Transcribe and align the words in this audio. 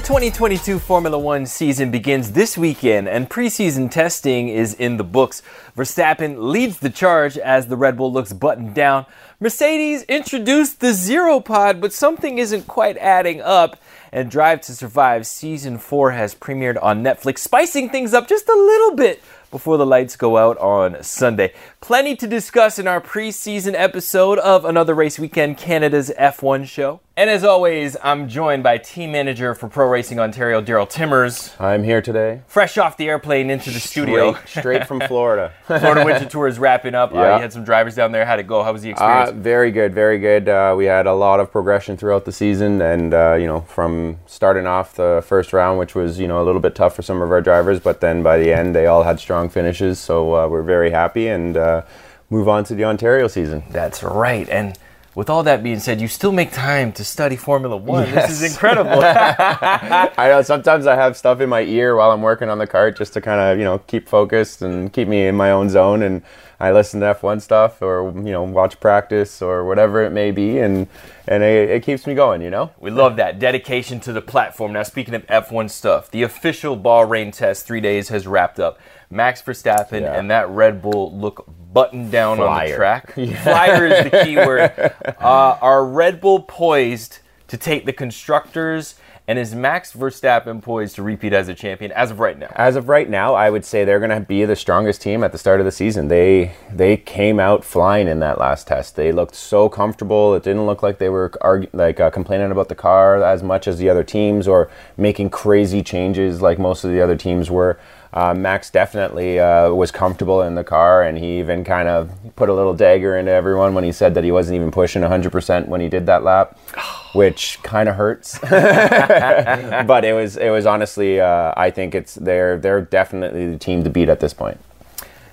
2022 0.00 0.78
Formula 0.78 1.18
One 1.18 1.46
season 1.46 1.90
begins 1.90 2.32
this 2.32 2.56
weekend, 2.56 3.08
and 3.08 3.28
preseason 3.28 3.90
testing 3.90 4.48
is 4.48 4.72
in 4.72 4.96
the 4.96 5.04
books. 5.04 5.42
Verstappen 5.76 6.36
leads 6.38 6.78
the 6.78 6.90
charge 6.90 7.36
as 7.36 7.66
the 7.66 7.76
Red 7.76 7.96
Bull 7.96 8.12
looks 8.12 8.32
buttoned 8.32 8.74
down. 8.74 9.06
Mercedes 9.38 10.02
introduced 10.04 10.80
the 10.80 10.94
Zero 10.94 11.38
Pod, 11.40 11.80
but 11.80 11.92
something 11.92 12.38
isn't 12.38 12.66
quite 12.66 12.96
adding 12.98 13.40
up. 13.40 13.80
And 14.12 14.30
Drive 14.30 14.62
to 14.62 14.74
Survive 14.74 15.26
Season 15.26 15.78
4 15.78 16.12
has 16.12 16.34
premiered 16.34 16.82
on 16.82 17.04
Netflix, 17.04 17.38
spicing 17.38 17.90
things 17.90 18.14
up 18.14 18.26
just 18.26 18.48
a 18.48 18.54
little 18.54 18.96
bit 18.96 19.22
before 19.50 19.76
the 19.76 19.86
lights 19.86 20.16
go 20.16 20.36
out 20.36 20.56
on 20.58 21.02
Sunday. 21.02 21.52
Plenty 21.80 22.14
to 22.16 22.26
discuss 22.26 22.78
in 22.78 22.86
our 22.86 23.00
preseason 23.00 23.72
episode 23.74 24.38
of 24.38 24.66
Another 24.66 24.94
Race 24.94 25.18
Weekend 25.18 25.56
Canada's 25.56 26.12
F1 26.18 26.66
show. 26.66 27.00
And 27.16 27.28
as 27.28 27.42
always, 27.44 27.96
I'm 28.02 28.28
joined 28.28 28.62
by 28.62 28.78
team 28.78 29.12
manager 29.12 29.54
for 29.54 29.68
Pro 29.68 29.86
Racing 29.88 30.18
Ontario, 30.18 30.62
Daryl 30.62 30.88
Timmers. 30.88 31.54
I'm 31.58 31.82
here 31.82 32.00
today. 32.00 32.42
Fresh 32.46 32.78
off 32.78 32.96
the 32.96 33.08
airplane 33.08 33.50
into 33.50 33.70
the 33.70 33.80
studio. 33.80 34.32
Straight, 34.34 34.48
straight 34.60 34.86
from 34.86 35.00
Florida. 35.00 35.52
Florida 35.66 36.02
Winter 36.04 36.26
Tour 36.26 36.48
is 36.48 36.58
wrapping 36.58 36.94
up. 36.94 37.12
Uh, 37.12 37.16
Yeah. 37.16 37.36
you 37.36 37.42
had 37.42 37.52
some 37.52 37.64
drivers 37.64 37.94
down 37.94 38.12
there. 38.12 38.24
How'd 38.24 38.40
it 38.40 38.46
go? 38.46 38.62
How 38.62 38.72
was 38.72 38.80
the 38.82 38.90
Uh, 38.90 38.92
experience? 38.92 39.30
very 39.32 39.70
good, 39.70 39.94
very 39.94 40.18
good. 40.18 40.48
Uh, 40.48 40.74
we 40.76 40.84
had 40.86 41.06
a 41.06 41.12
lot 41.14 41.40
of 41.40 41.50
progression 41.50 41.96
throughout 41.98 42.24
the 42.24 42.32
season, 42.32 42.80
and 42.80 43.12
uh, 43.12 43.34
you 43.38 43.46
know, 43.46 43.62
from 43.62 44.18
starting 44.26 44.66
off 44.66 44.94
the 44.94 45.22
first 45.26 45.52
round, 45.52 45.78
which 45.78 45.94
was 45.94 46.18
you 46.20 46.28
know 46.28 46.40
a 46.42 46.44
little 46.44 46.60
bit 46.60 46.74
tough 46.74 46.94
for 46.96 47.02
some 47.02 47.20
of 47.20 47.30
our 47.32 47.42
drivers, 47.42 47.80
but 47.80 48.00
then 48.00 48.22
by 48.22 48.38
the 48.38 48.50
end, 48.52 48.74
they 48.74 48.86
all 48.86 49.02
had 49.02 49.18
strong 49.20 49.48
finishes. 49.50 49.98
So 49.98 50.34
uh, 50.36 50.48
we're 50.48 50.62
very 50.62 50.90
happy, 50.90 51.28
and 51.28 51.54
uh, 51.78 51.86
move 52.30 52.48
on 52.48 52.64
to 52.64 52.74
the 52.74 52.84
Ontario 52.84 53.28
season. 53.28 53.62
That's 53.70 54.02
right. 54.02 54.48
And 54.48 54.78
with 55.14 55.28
all 55.28 55.42
that 55.42 55.62
being 55.62 55.80
said, 55.80 56.00
you 56.00 56.06
still 56.06 56.30
make 56.30 56.52
time 56.52 56.92
to 56.92 57.04
study 57.04 57.36
Formula 57.36 57.76
One. 57.76 58.10
This 58.10 58.30
is 58.30 58.42
incredible. 58.52 58.90
I 59.02 60.28
know 60.28 60.42
sometimes 60.42 60.86
I 60.86 60.94
have 60.94 61.16
stuff 61.16 61.40
in 61.40 61.48
my 61.48 61.62
ear 61.62 61.96
while 61.96 62.12
I'm 62.12 62.22
working 62.22 62.48
on 62.48 62.58
the 62.58 62.66
cart 62.66 62.96
just 62.96 63.12
to 63.14 63.20
kind 63.20 63.40
of 63.40 63.58
you 63.58 63.64
know 63.64 63.78
keep 63.78 64.08
focused 64.08 64.62
and 64.62 64.92
keep 64.92 65.08
me 65.08 65.26
in 65.26 65.34
my 65.34 65.50
own 65.50 65.68
zone. 65.68 66.02
And 66.02 66.22
I 66.60 66.72
listen 66.72 67.00
to 67.00 67.06
F1 67.06 67.40
stuff 67.40 67.82
or 67.82 68.12
you 68.14 68.30
know 68.30 68.44
watch 68.44 68.78
practice 68.78 69.42
or 69.42 69.64
whatever 69.64 70.04
it 70.04 70.10
may 70.10 70.30
be, 70.30 70.58
and 70.58 70.86
and 71.26 71.42
it, 71.42 71.70
it 71.70 71.82
keeps 71.82 72.06
me 72.06 72.14
going. 72.14 72.40
You 72.40 72.50
know. 72.50 72.70
we 72.78 72.90
love 72.90 73.16
that 73.16 73.40
dedication 73.40 73.98
to 74.00 74.12
the 74.12 74.22
platform. 74.22 74.72
Now, 74.72 74.84
speaking 74.84 75.14
of 75.14 75.26
F1 75.26 75.70
stuff, 75.70 76.10
the 76.10 76.22
official 76.22 76.78
Bahrain 76.78 77.32
test, 77.34 77.66
three 77.66 77.80
days, 77.80 78.10
has 78.10 78.28
wrapped 78.28 78.60
up. 78.60 78.78
Max 79.10 79.42
Verstappen 79.42 80.02
Yeah. 80.02 80.18
and 80.18 80.30
that 80.30 80.48
Red 80.50 80.80
Bull 80.80 81.12
look 81.16 81.44
buttoned 81.72 82.10
down 82.12 82.32
on 82.32 82.38
the 82.38 82.44
Flyer. 82.44 82.76
track. 82.76 83.12
Flyer 83.42 83.86
is 83.86 84.10
the 84.10 84.22
key 84.24 84.36
word. 84.36 84.72
Uh, 85.20 85.58
are 85.60 85.84
Red 85.84 86.20
Bull 86.20 86.40
poised 86.40 87.18
to 87.48 87.56
take 87.56 87.84
the 87.86 87.92
constructors? 87.92 88.94
And 89.28 89.38
is 89.38 89.54
Max 89.54 89.92
Verstappen 89.92 90.60
poised 90.60 90.96
to 90.96 91.04
repeat 91.04 91.32
as 91.32 91.48
a 91.48 91.54
champion 91.54 91.92
as 91.92 92.10
of 92.10 92.18
right 92.18 92.36
now? 92.36 92.50
As 92.56 92.74
of 92.74 92.88
right 92.88 93.08
now, 93.08 93.34
I 93.34 93.48
would 93.48 93.64
say 93.64 93.84
they're 93.84 94.00
going 94.00 94.10
to 94.10 94.18
be 94.26 94.44
the 94.44 94.56
strongest 94.56 95.02
team 95.02 95.22
at 95.22 95.30
the 95.30 95.38
start 95.38 95.60
of 95.60 95.66
the 95.66 95.70
season. 95.70 96.08
They 96.08 96.52
they 96.72 96.96
came 96.96 97.38
out 97.38 97.64
flying 97.64 98.08
in 98.08 98.18
that 98.20 98.38
last 98.38 98.66
test. 98.66 98.96
They 98.96 99.12
looked 99.12 99.36
so 99.36 99.68
comfortable. 99.68 100.34
It 100.34 100.42
didn't 100.42 100.66
look 100.66 100.82
like 100.82 100.98
they 100.98 101.10
were 101.10 101.30
argu- 101.42 101.68
like 101.72 102.00
uh, 102.00 102.10
complaining 102.10 102.50
about 102.50 102.68
the 102.70 102.74
car 102.74 103.22
as 103.22 103.40
much 103.42 103.68
as 103.68 103.78
the 103.78 103.88
other 103.88 104.02
teams 104.02 104.48
or 104.48 104.68
making 104.96 105.30
crazy 105.30 105.82
changes 105.82 106.42
like 106.42 106.58
most 106.58 106.82
of 106.82 106.90
the 106.90 107.00
other 107.00 107.16
teams 107.16 107.50
were. 107.52 107.78
Uh, 108.12 108.34
Max 108.34 108.70
definitely 108.70 109.38
uh, 109.38 109.70
was 109.70 109.92
comfortable 109.92 110.42
in 110.42 110.56
the 110.56 110.64
car, 110.64 111.04
and 111.04 111.16
he 111.16 111.38
even 111.38 111.62
kind 111.62 111.88
of 111.88 112.10
put 112.34 112.48
a 112.48 112.54
little 112.54 112.74
dagger 112.74 113.16
into 113.16 113.30
everyone 113.30 113.72
when 113.72 113.84
he 113.84 113.92
said 113.92 114.14
that 114.14 114.24
he 114.24 114.32
wasn't 114.32 114.56
even 114.56 114.70
pushing 114.72 115.02
100% 115.02 115.68
when 115.68 115.80
he 115.80 115.88
did 115.88 116.06
that 116.06 116.24
lap, 116.24 116.58
which 117.14 117.58
kind 117.62 117.88
of 117.88 117.94
hurts. 117.94 118.38
but 118.50 120.04
it 120.04 120.12
was 120.12 120.36
it 120.36 120.50
was 120.50 120.66
honestly 120.66 121.20
uh, 121.20 121.54
I 121.56 121.70
think 121.70 121.94
it's 121.94 122.16
they're 122.16 122.58
they're 122.58 122.80
definitely 122.80 123.50
the 123.50 123.58
team 123.58 123.84
to 123.84 123.90
beat 123.90 124.08
at 124.08 124.20
this 124.20 124.34
point. 124.34 124.58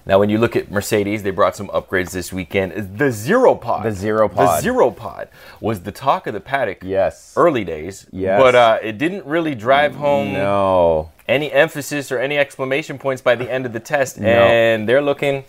Now, 0.05 0.19
when 0.19 0.29
you 0.29 0.37
look 0.37 0.55
at 0.55 0.71
Mercedes, 0.71 1.23
they 1.23 1.31
brought 1.31 1.57
some 1.57 1.67
upgrades 1.67 2.11
this 2.11 2.31
weekend. 2.31 2.97
The 2.97 3.11
Zero 3.11 3.55
Pod. 3.55 3.83
The 3.83 3.91
Zero 3.91 4.29
Pod. 4.29 4.59
The 4.59 4.61
Zero 4.61 4.89
Pod 4.89 5.27
was 5.59 5.81
the 5.81 5.91
talk 5.91 6.27
of 6.27 6.33
the 6.33 6.39
paddock. 6.39 6.81
Yes. 6.81 7.33
Early 7.35 7.65
days. 7.65 8.07
Yes. 8.13 8.41
But 8.41 8.55
uh, 8.55 8.79
it 8.81 8.97
didn't 8.97 9.25
really 9.25 9.53
drive 9.53 9.95
home 9.95 10.31
No. 10.31 11.11
Any 11.27 11.51
emphasis 11.51 12.11
or 12.11 12.19
any 12.19 12.37
exclamation 12.37 12.97
points 12.97 13.21
by 13.21 13.35
the 13.35 13.51
end 13.51 13.65
of 13.65 13.73
the 13.73 13.79
test. 13.79 14.17
And 14.27 14.87
they're 14.87 15.01
looking 15.01 15.43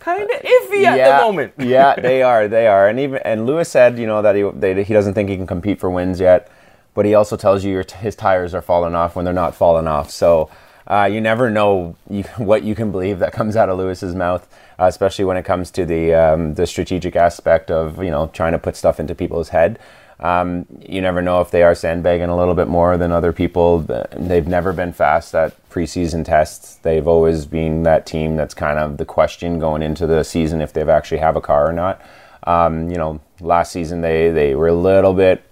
kind 0.00 0.22
of 0.22 0.42
iffy 0.42 0.84
at 0.84 1.18
the 1.18 1.24
moment. 1.24 1.54
yeah, 1.58 1.94
they 1.94 2.22
are. 2.22 2.48
They 2.48 2.66
are. 2.66 2.88
And 2.88 2.98
even 2.98 3.20
and 3.24 3.46
Lewis 3.46 3.68
said, 3.68 3.98
you 3.98 4.06
know, 4.06 4.22
that 4.22 4.34
he 4.34 4.42
they, 4.54 4.82
he 4.82 4.92
doesn't 4.92 5.14
think 5.14 5.28
he 5.28 5.36
can 5.36 5.46
compete 5.46 5.78
for 5.78 5.90
wins 5.90 6.20
yet, 6.20 6.50
but 6.94 7.06
he 7.06 7.14
also 7.14 7.36
tells 7.36 7.64
you 7.64 7.72
your, 7.72 7.84
his 7.98 8.16
tires 8.16 8.54
are 8.54 8.62
falling 8.62 8.94
off 8.94 9.14
when 9.16 9.24
they're 9.24 9.34
not 9.34 9.54
falling 9.54 9.86
off. 9.86 10.10
So 10.10 10.50
uh, 10.86 11.08
you 11.10 11.20
never 11.20 11.50
know 11.50 11.96
you, 12.10 12.22
what 12.36 12.62
you 12.64 12.74
can 12.74 12.90
believe 12.90 13.18
that 13.20 13.32
comes 13.32 13.56
out 13.56 13.68
of 13.68 13.78
Lewis's 13.78 14.14
mouth, 14.14 14.48
uh, 14.78 14.86
especially 14.86 15.24
when 15.24 15.36
it 15.36 15.44
comes 15.44 15.70
to 15.72 15.84
the 15.84 16.14
um, 16.14 16.54
the 16.54 16.66
strategic 16.66 17.16
aspect 17.16 17.70
of 17.70 18.02
you 18.02 18.10
know 18.10 18.28
trying 18.32 18.52
to 18.52 18.58
put 18.58 18.76
stuff 18.76 18.98
into 18.98 19.14
people's 19.14 19.50
head. 19.50 19.78
Um, 20.22 20.66
you 20.80 21.00
never 21.00 21.20
know 21.20 21.40
if 21.40 21.50
they 21.50 21.64
are 21.64 21.74
sandbagging 21.74 22.28
a 22.28 22.36
little 22.36 22.54
bit 22.54 22.68
more 22.68 22.96
than 22.96 23.10
other 23.10 23.32
people. 23.32 23.80
They've 24.16 24.46
never 24.46 24.72
been 24.72 24.92
fast 24.92 25.34
at 25.34 25.68
preseason 25.68 26.24
tests. 26.24 26.76
They've 26.76 27.06
always 27.08 27.44
been 27.44 27.82
that 27.82 28.06
team 28.06 28.36
that's 28.36 28.54
kind 28.54 28.78
of 28.78 28.98
the 28.98 29.04
question 29.04 29.58
going 29.58 29.82
into 29.82 30.06
the 30.06 30.22
season 30.22 30.60
if 30.60 30.72
they've 30.72 30.88
actually 30.88 31.18
have 31.18 31.34
a 31.34 31.40
car 31.40 31.68
or 31.68 31.72
not. 31.72 32.00
Um, 32.44 32.88
you 32.88 32.96
know, 32.96 33.20
last 33.40 33.72
season 33.72 34.00
they, 34.00 34.30
they 34.30 34.54
were 34.54 34.68
a 34.68 34.74
little 34.74 35.12
bit 35.12 35.44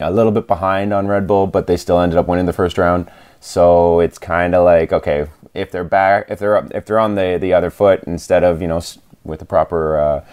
a 0.00 0.10
little 0.10 0.32
bit 0.32 0.46
behind 0.46 0.92
on 0.92 1.06
Red 1.06 1.26
Bull, 1.26 1.46
but 1.46 1.66
they 1.66 1.78
still 1.78 1.98
ended 1.98 2.18
up 2.18 2.28
winning 2.28 2.46
the 2.46 2.52
first 2.52 2.76
round. 2.76 3.10
So 3.40 4.00
it's 4.00 4.18
kind 4.18 4.54
of 4.54 4.64
like 4.64 4.92
okay, 4.92 5.28
if 5.54 5.70
they're 5.70 5.84
back, 5.84 6.26
if 6.28 6.38
they're 6.38 6.56
up, 6.56 6.70
if 6.74 6.84
they're 6.86 6.98
on 6.98 7.14
the 7.14 7.38
the 7.40 7.52
other 7.52 7.70
foot 7.70 8.02
instead 8.04 8.44
of 8.44 8.60
you 8.60 8.68
know 8.68 8.80
with 9.24 9.38
the 9.38 9.44
proper, 9.44 9.98
uh, 9.98 10.24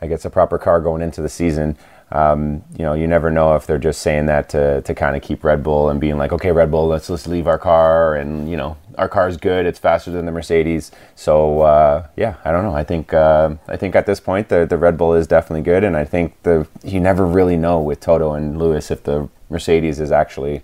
I 0.00 0.06
guess 0.06 0.24
a 0.24 0.30
proper 0.30 0.58
car 0.58 0.80
going 0.80 1.02
into 1.02 1.20
the 1.20 1.28
season. 1.28 1.76
Um, 2.12 2.62
you 2.76 2.84
know, 2.84 2.92
you 2.92 3.06
never 3.06 3.30
know 3.30 3.56
if 3.56 3.66
they're 3.66 3.78
just 3.78 4.02
saying 4.02 4.26
that 4.26 4.50
to, 4.50 4.82
to 4.82 4.94
kind 4.94 5.16
of 5.16 5.22
keep 5.22 5.42
Red 5.42 5.62
Bull 5.62 5.88
and 5.88 5.98
being 5.98 6.18
like, 6.18 6.30
okay, 6.32 6.52
Red 6.52 6.70
Bull, 6.70 6.86
let's 6.86 7.08
let's 7.08 7.26
leave 7.26 7.46
our 7.46 7.58
car, 7.58 8.14
and 8.16 8.50
you 8.50 8.56
know, 8.56 8.76
our 8.98 9.08
car's 9.08 9.38
good, 9.38 9.64
it's 9.64 9.78
faster 9.78 10.10
than 10.10 10.26
the 10.26 10.32
Mercedes. 10.32 10.90
So 11.16 11.62
uh, 11.62 12.06
yeah, 12.16 12.36
I 12.44 12.52
don't 12.52 12.64
know. 12.64 12.74
I 12.74 12.84
think 12.84 13.14
uh, 13.14 13.54
I 13.66 13.76
think 13.78 13.96
at 13.96 14.04
this 14.04 14.20
point 14.20 14.50
the 14.50 14.66
the 14.66 14.76
Red 14.76 14.98
Bull 14.98 15.14
is 15.14 15.26
definitely 15.26 15.62
good, 15.62 15.84
and 15.84 15.96
I 15.96 16.04
think 16.04 16.40
the 16.42 16.68
you 16.84 17.00
never 17.00 17.26
really 17.26 17.56
know 17.56 17.80
with 17.80 18.00
Toto 18.00 18.34
and 18.34 18.58
Lewis 18.58 18.90
if 18.90 19.02
the 19.04 19.30
Mercedes 19.48 19.98
is 19.98 20.12
actually, 20.12 20.62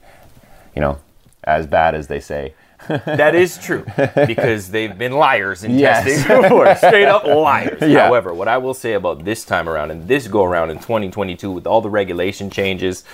you 0.77 0.83
know, 0.83 0.99
as 1.45 1.67
bad 1.67 1.95
as 1.95 2.09
they 2.09 2.21
say. 2.21 2.53
That 2.87 3.35
is 3.35 3.59
true 3.59 3.85
because 4.27 4.71
they've 4.71 4.97
been 4.97 5.13
liars 5.13 5.65
in 5.65 5.79
Yes. 5.79 6.05
testing 6.05 6.43
before, 6.43 6.75
straight 6.77 7.07
up 7.07 7.25
liars. 7.25 7.83
Yeah. 7.83 8.07
However, 8.07 8.33
what 8.33 8.49
I 8.49 8.59
will 8.59 8.75
say 8.75 8.93
about 8.95 9.25
this 9.25 9.45
time 9.45 9.69
around 9.69 9.91
and 9.91 10.07
this 10.07 10.29
go 10.29 10.45
around 10.45 10.71
in 10.71 10.79
2022 10.79 11.51
with 11.51 11.67
all 11.67 11.81
the 11.81 11.91
regulation 11.91 12.51
changes, 12.51 13.05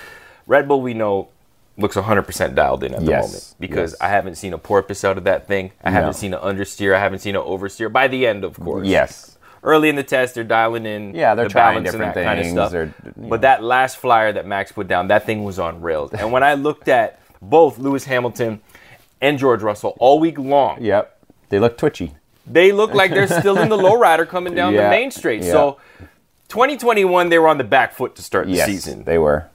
Red 0.47 0.69
Bull 0.69 0.83
we 0.83 0.93
know 0.95 1.29
looks 1.77 1.97
100% 1.97 2.55
dialed 2.55 2.85
in 2.85 2.95
at 2.95 3.01
the 3.01 3.07
Yes. 3.07 3.27
moment 3.27 3.55
because 3.59 3.93
Yes. 3.93 4.01
I 4.01 4.09
haven't 4.09 4.37
seen 4.37 4.53
a 4.53 4.59
porpoise 4.59 5.05
out 5.05 5.19
of 5.19 5.25
that 5.25 5.47
thing. 5.49 5.73
I 5.83 5.91
haven't 5.91 6.15
seen 6.15 6.35
an 6.35 6.41
understeer. 6.41 6.95
I 6.95 7.01
haven't 7.01 7.19
seen 7.21 7.35
an 7.35 7.43
oversteer. 7.43 7.91
By 7.91 8.07
the 8.07 8.27
end, 8.27 8.45
of 8.45 8.59
course. 8.61 8.87
Yes. 8.87 9.37
Early 9.63 9.89
in 9.89 9.97
the 9.97 10.03
test, 10.03 10.35
they're 10.35 10.45
dialing 10.45 10.85
in. 10.85 11.15
Yeah, 11.15 11.35
they're 11.35 11.47
the 11.47 11.51
trying 11.51 11.83
different 11.85 12.15
that 12.15 12.25
kind 12.25 12.39
of 12.41 12.47
stuff. 12.47 12.71
They're, 12.71 12.95
But 13.17 13.41
that 13.41 13.63
last 13.65 13.97
flyer 13.97 14.31
that 14.35 14.47
Max 14.47 14.71
put 14.73 14.87
down, 14.89 15.09
that 15.09 15.25
thing 15.25 15.43
was 15.43 15.59
on 15.59 15.81
rails. 15.81 16.13
And 16.13 16.31
when 16.33 16.43
I 16.43 16.53
looked 16.53 16.87
at 16.89 17.19
both 17.41 17.79
Lewis 17.79 18.05
Hamilton 18.05 18.61
and 19.25 19.39
George 19.39 19.63
Russell 19.63 19.97
all 19.99 20.19
week 20.21 20.39
long, 20.39 20.83
Yep, 20.83 21.19
they 21.49 21.59
look 21.59 21.77
twitchy. 21.79 22.15
they 22.47 22.73
look 22.73 22.93
like 22.95 23.11
they're 23.11 23.27
still 23.41 23.59
in 23.59 23.69
the 23.69 23.77
lowrider 23.87 24.27
coming 24.29 24.55
down 24.55 24.75
the 24.75 24.89
main 24.91 25.11
straight. 25.11 25.43
yeah. 25.43 25.53
So 25.53 25.79
2021, 26.49 27.29
they 27.31 27.39
were 27.39 27.49
on 27.49 27.59
the 27.59 27.65
back 27.65 27.93
foot 27.95 28.15
to 28.17 28.23
start 28.23 28.47
the 28.47 28.53
Yes, 28.53 28.67
season. 28.67 29.05
they 29.05 29.19
were. 29.19 29.47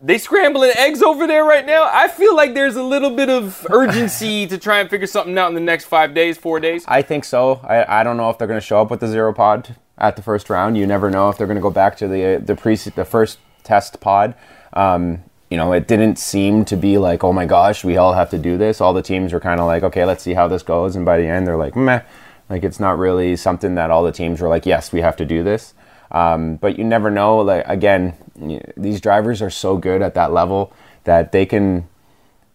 They 0.00 0.18
scrambling 0.18 0.70
eggs 0.76 1.02
over 1.02 1.26
there 1.26 1.44
right 1.44 1.66
now. 1.66 1.88
I 1.90 2.06
feel 2.06 2.36
like 2.36 2.54
there's 2.54 2.76
a 2.76 2.82
little 2.84 3.10
bit 3.10 3.28
of 3.28 3.66
urgency 3.70 4.46
to 4.46 4.56
try 4.56 4.78
and 4.78 4.88
figure 4.88 5.08
something 5.08 5.36
out 5.36 5.48
in 5.48 5.54
the 5.54 5.60
next 5.60 5.86
five 5.86 6.14
days, 6.14 6.38
four 6.38 6.60
days. 6.60 6.84
I 6.86 7.02
think 7.02 7.24
so. 7.24 7.60
I, 7.64 8.00
I 8.00 8.04
don't 8.04 8.16
know 8.16 8.30
if 8.30 8.38
they're 8.38 8.46
going 8.46 8.60
to 8.60 8.64
show 8.66 8.80
up 8.80 8.90
with 8.92 9.00
the 9.00 9.08
zero 9.08 9.32
pod 9.32 9.74
at 9.96 10.14
the 10.14 10.22
first 10.22 10.48
round. 10.50 10.78
You 10.78 10.86
never 10.86 11.10
know 11.10 11.30
if 11.30 11.36
they're 11.36 11.48
going 11.48 11.56
to 11.56 11.60
go 11.62 11.70
back 11.72 11.96
to 11.96 12.06
the 12.06 12.40
the 12.44 12.54
pre 12.54 12.76
the 12.76 13.04
first 13.04 13.38
test 13.64 13.98
pod. 13.98 14.36
Um, 14.72 15.24
you 15.50 15.56
know, 15.56 15.72
it 15.72 15.88
didn't 15.88 16.18
seem 16.18 16.64
to 16.66 16.76
be 16.76 16.98
like, 16.98 17.24
oh 17.24 17.32
my 17.32 17.46
gosh, 17.46 17.84
we 17.84 17.96
all 17.96 18.12
have 18.12 18.30
to 18.30 18.38
do 18.38 18.58
this. 18.58 18.80
All 18.80 18.92
the 18.92 19.02
teams 19.02 19.32
were 19.32 19.40
kind 19.40 19.60
of 19.60 19.66
like, 19.66 19.82
okay, 19.82 20.04
let's 20.04 20.22
see 20.22 20.34
how 20.34 20.46
this 20.46 20.62
goes. 20.62 20.94
And 20.94 21.04
by 21.04 21.16
the 21.16 21.26
end, 21.26 21.46
they're 21.46 21.56
like, 21.56 21.74
meh. 21.74 22.02
Like 22.50 22.64
it's 22.64 22.80
not 22.80 22.98
really 22.98 23.36
something 23.36 23.74
that 23.74 23.90
all 23.90 24.02
the 24.02 24.12
teams 24.12 24.40
were 24.40 24.48
like, 24.48 24.66
yes, 24.66 24.92
we 24.92 25.00
have 25.00 25.16
to 25.16 25.24
do 25.24 25.42
this. 25.42 25.74
Um, 26.10 26.56
but 26.56 26.78
you 26.78 26.84
never 26.84 27.10
know. 27.10 27.38
Like 27.38 27.64
again, 27.66 28.14
these 28.76 29.00
drivers 29.00 29.42
are 29.42 29.50
so 29.50 29.76
good 29.76 30.02
at 30.02 30.14
that 30.14 30.32
level 30.32 30.72
that 31.04 31.32
they 31.32 31.44
can 31.46 31.88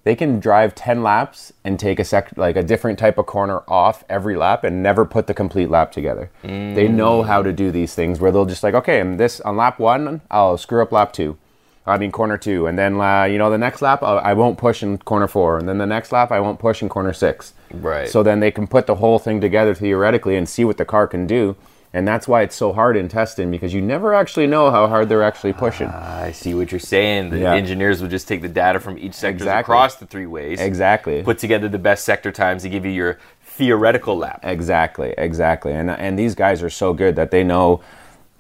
they 0.03 0.15
can 0.15 0.39
drive 0.39 0.75
10 0.75 1.01
laps 1.01 1.53
and 1.63 1.79
take 1.79 1.97
a 1.97 2.03
sec 2.03 2.35
like 2.35 2.57
a 2.57 2.63
different 2.63 2.99
type 2.99 3.17
of 3.17 3.25
corner 3.25 3.61
off 3.69 4.03
every 4.09 4.35
lap 4.35 4.63
and 4.63 4.83
never 4.83 5.05
put 5.05 5.27
the 5.27 5.33
complete 5.33 5.69
lap 5.69 5.91
together. 5.91 6.29
They 6.75 6.87
know 6.89 7.23
how 7.23 7.41
to 7.41 7.53
do 7.53 7.71
these 7.71 7.95
things 7.95 8.19
where 8.19 8.31
they'll 8.31 8.45
just 8.45 8.63
like, 8.63 8.73
okay, 8.73 8.99
and 8.99 9.17
this 9.19 9.39
on 9.41 9.55
lap 9.55 9.79
1, 9.79 10.21
I'll 10.29 10.57
screw 10.57 10.81
up 10.81 10.91
lap 10.91 11.13
2. 11.13 11.37
I 11.85 11.97
mean 11.97 12.11
corner 12.11 12.37
two, 12.37 12.67
and 12.67 12.77
then 12.77 12.99
uh, 12.99 13.23
you 13.25 13.37
know 13.37 13.49
the 13.49 13.57
next 13.57 13.81
lap 13.81 14.01
uh, 14.03 14.15
I 14.15 14.33
won't 14.33 14.57
push 14.57 14.81
in 14.83 14.97
corner 14.99 15.27
four, 15.27 15.57
and 15.57 15.67
then 15.67 15.77
the 15.77 15.85
next 15.85 16.11
lap 16.11 16.31
I 16.31 16.39
won't 16.39 16.59
push 16.59 16.81
in 16.81 16.89
corner 16.89 17.13
six. 17.13 17.53
Right. 17.73 18.07
So 18.07 18.23
then 18.23 18.39
they 18.39 18.51
can 18.51 18.67
put 18.67 18.87
the 18.87 18.95
whole 18.95 19.19
thing 19.19 19.41
together 19.41 19.73
theoretically 19.73 20.35
and 20.37 20.47
see 20.47 20.63
what 20.63 20.77
the 20.77 20.85
car 20.85 21.07
can 21.07 21.27
do, 21.27 21.55
and 21.91 22.07
that's 22.07 22.25
why 22.27 22.41
it's 22.43 22.55
so 22.55 22.71
hard 22.71 22.95
in 22.95 23.09
testing 23.09 23.51
because 23.51 23.73
you 23.73 23.81
never 23.81 24.13
actually 24.13 24.47
know 24.47 24.71
how 24.71 24.87
hard 24.87 25.09
they're 25.09 25.23
actually 25.23 25.51
pushing. 25.53 25.87
I 25.87 26.31
see 26.31 26.53
what 26.53 26.71
you're 26.71 26.79
saying. 26.79 27.31
The 27.31 27.39
Yeah. 27.39 27.53
engineers 27.53 28.01
will 28.01 28.09
just 28.09 28.27
take 28.29 28.41
the 28.41 28.47
data 28.47 28.79
from 28.79 28.97
each 28.97 29.13
sector 29.15 29.43
Exactly. 29.43 29.73
across 29.73 29.95
the 29.95 30.05
three 30.05 30.25
ways, 30.27 30.61
exactly. 30.61 31.21
put 31.23 31.37
together 31.37 31.67
the 31.67 31.79
best 31.79 32.05
sector 32.05 32.31
times 32.31 32.63
to 32.63 32.69
give 32.69 32.85
you 32.85 32.91
your 32.91 33.17
theoretical 33.43 34.17
lap. 34.17 34.39
Exactly, 34.43 35.13
exactly. 35.17 35.73
And 35.73 35.91
and 35.91 36.17
these 36.17 36.33
guys 36.33 36.63
are 36.63 36.69
so 36.69 36.93
good 36.93 37.15
that 37.17 37.29
they 37.31 37.43
know 37.43 37.81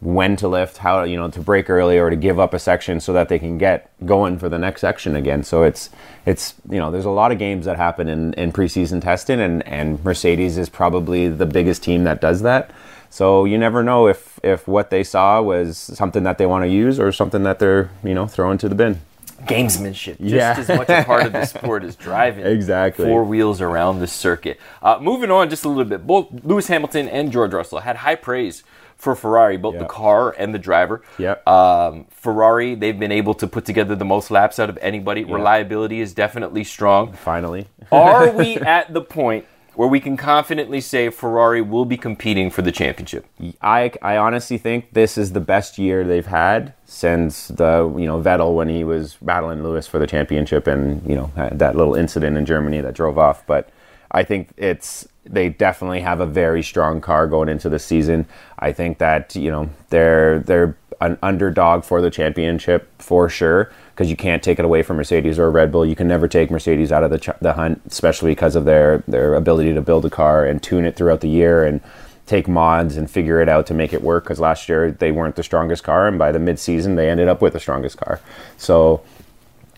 when 0.03 0.35
to 0.35 0.47
lift, 0.47 0.77
how 0.77 1.03
you 1.03 1.15
know 1.15 1.29
to 1.29 1.39
break 1.39 1.69
early 1.69 1.97
or 1.97 2.09
to 2.09 2.15
give 2.15 2.39
up 2.39 2.53
a 2.53 2.59
section 2.59 2.99
so 2.99 3.13
that 3.13 3.29
they 3.29 3.39
can 3.39 3.57
get 3.57 3.89
going 4.05 4.37
for 4.37 4.49
the 4.49 4.59
next 4.59 4.81
section 4.81 5.15
again. 5.15 5.43
So 5.43 5.63
it's 5.63 5.89
it's 6.25 6.53
you 6.69 6.77
know 6.79 6.91
there's 6.91 7.05
a 7.05 7.09
lot 7.09 7.31
of 7.31 7.39
games 7.39 7.65
that 7.65 7.77
happen 7.77 8.07
in, 8.09 8.33
in 8.33 8.51
preseason 8.51 9.01
testing 9.01 9.39
and 9.39 9.65
and 9.67 10.03
Mercedes 10.03 10.57
is 10.57 10.69
probably 10.69 11.29
the 11.29 11.45
biggest 11.45 11.83
team 11.83 12.03
that 12.03 12.19
does 12.21 12.41
that. 12.41 12.71
So 13.09 13.45
you 13.45 13.57
never 13.57 13.83
know 13.83 14.07
if 14.07 14.39
if 14.43 14.67
what 14.67 14.89
they 14.89 15.03
saw 15.03 15.41
was 15.41 15.77
something 15.77 16.23
that 16.23 16.37
they 16.37 16.45
want 16.45 16.63
to 16.63 16.69
use 16.69 16.99
or 16.99 17.11
something 17.11 17.43
that 17.43 17.59
they're 17.59 17.89
you 18.03 18.13
know 18.13 18.27
throwing 18.27 18.57
to 18.59 18.67
the 18.69 18.75
bin. 18.75 18.99
Gamesmanship, 19.45 20.19
just 20.19 20.21
Yeah. 20.21 20.55
as 20.57 20.67
much 20.69 20.89
a 20.89 21.03
part 21.03 21.25
of 21.25 21.33
the 21.33 21.45
sport 21.53 21.83
as 21.83 21.95
driving. 21.97 22.45
Exactly. 22.45 23.05
Four 23.05 23.25
wheels 23.25 23.59
around 23.59 23.99
the 23.99 24.07
circuit. 24.07 24.57
Uh, 24.81 24.97
moving 25.01 25.31
on 25.31 25.49
just 25.49 25.65
a 25.65 25.67
little 25.67 25.83
bit, 25.83 26.07
both 26.07 26.27
Lewis 26.43 26.67
Hamilton 26.67 27.09
and 27.09 27.29
George 27.31 27.53
Russell 27.53 27.79
had 27.79 27.97
high 27.97 28.15
praise 28.15 28.63
for 29.03 29.15
Ferrari, 29.15 29.57
both 29.57 29.77
the 29.77 29.85
car 29.85 30.33
and 30.37 30.53
the 30.53 30.59
driver. 30.59 31.01
Yeah. 31.17 31.35
Um, 31.45 32.05
Ferrari, 32.09 32.73
they've 32.73 32.97
been 32.97 33.11
able 33.11 33.33
to 33.35 33.47
put 33.47 33.65
together 33.65 33.95
the 33.95 34.05
most 34.05 34.31
laps 34.31 34.59
out 34.59 34.69
of 34.69 34.77
anybody. 34.81 35.25
Reliability 35.25 35.99
is 35.99 36.13
definitely 36.13 36.63
strong. 36.63 37.11
Finally. 37.11 37.67
Are 37.91 38.31
we 38.31 38.55
at 38.77 38.93
the 38.93 39.01
point 39.01 39.45
where 39.75 39.89
we 39.89 39.99
can 39.99 40.15
confidently 40.15 40.79
say 40.79 41.09
Ferrari 41.09 41.61
will 41.61 41.83
be 41.83 41.97
competing 41.97 42.49
for 42.49 42.61
the 42.61 42.71
championship? 42.71 43.25
I, 43.61 43.91
I 44.01 44.15
honestly 44.15 44.57
think 44.57 44.93
this 44.93 45.17
is 45.17 45.33
the 45.33 45.41
best 45.41 45.77
year 45.77 46.05
they've 46.05 46.25
had 46.25 46.73
since 46.85 47.49
the 47.49 47.93
you 47.97 48.05
know 48.05 48.21
Vettel 48.21 48.55
when 48.55 48.69
he 48.69 48.85
was 48.85 49.17
battling 49.21 49.63
Lewis 49.63 49.85
for 49.85 49.99
the 49.99 50.07
championship 50.07 50.65
and 50.65 51.05
you 51.05 51.15
know 51.15 51.31
that 51.51 51.75
little 51.75 51.95
incident 51.95 52.37
in 52.37 52.45
Germany 52.45 52.79
that 52.81 52.93
drove 52.93 53.17
off. 53.17 53.45
But 53.45 53.69
I 54.11 54.23
think 54.23 54.53
it's 54.55 55.07
they 55.25 55.49
definitely 55.49 56.01
have 56.01 56.19
a 56.19 56.25
very 56.25 56.61
strong 56.61 57.01
car 57.01 57.27
going 57.27 57.49
into 57.49 57.69
the 57.69 57.79
season. 57.79 58.25
I 58.59 58.71
think 58.71 58.97
that 58.97 59.35
you 59.35 59.51
know 59.51 59.69
they're 59.89 60.39
they're 60.39 60.77
an 61.01 61.17
underdog 61.21 61.83
for 61.83 62.01
the 62.01 62.09
championship 62.09 62.89
for 63.01 63.27
sure 63.27 63.71
because 63.93 64.09
you 64.09 64.15
can't 64.15 64.41
take 64.41 64.57
it 64.57 64.65
away 64.65 64.81
from 64.83 64.97
Mercedes 64.97 65.37
or 65.37 65.51
Red 65.51 65.71
Bull. 65.71 65.85
You 65.85 65.95
can 65.95 66.07
never 66.07 66.27
take 66.27 66.49
Mercedes 66.49 66.91
out 66.91 67.03
of 67.03 67.11
the 67.11 67.19
ch- 67.19 67.39
the 67.41 67.53
hunt, 67.53 67.81
especially 67.87 68.31
because 68.31 68.55
of 68.55 68.65
their 68.65 69.03
their 69.07 69.35
ability 69.35 69.73
to 69.73 69.81
build 69.81 70.05
a 70.05 70.09
car 70.09 70.45
and 70.45 70.61
tune 70.61 70.85
it 70.85 70.95
throughout 70.95 71.21
the 71.21 71.29
year 71.29 71.63
and 71.63 71.81
take 72.25 72.47
mods 72.47 72.95
and 72.95 73.11
figure 73.11 73.41
it 73.41 73.49
out 73.49 73.67
to 73.67 73.73
make 73.73 73.93
it 73.93 74.01
work. 74.01 74.23
Because 74.23 74.39
last 74.39 74.69
year 74.69 74.91
they 74.91 75.11
weren't 75.11 75.35
the 75.35 75.43
strongest 75.43 75.83
car, 75.83 76.07
and 76.07 76.17
by 76.17 76.31
the 76.31 76.39
mid 76.39 76.59
season 76.59 76.95
they 76.95 77.09
ended 77.09 77.27
up 77.27 77.41
with 77.41 77.53
the 77.53 77.59
strongest 77.59 77.97
car. 77.97 78.19
So 78.57 79.01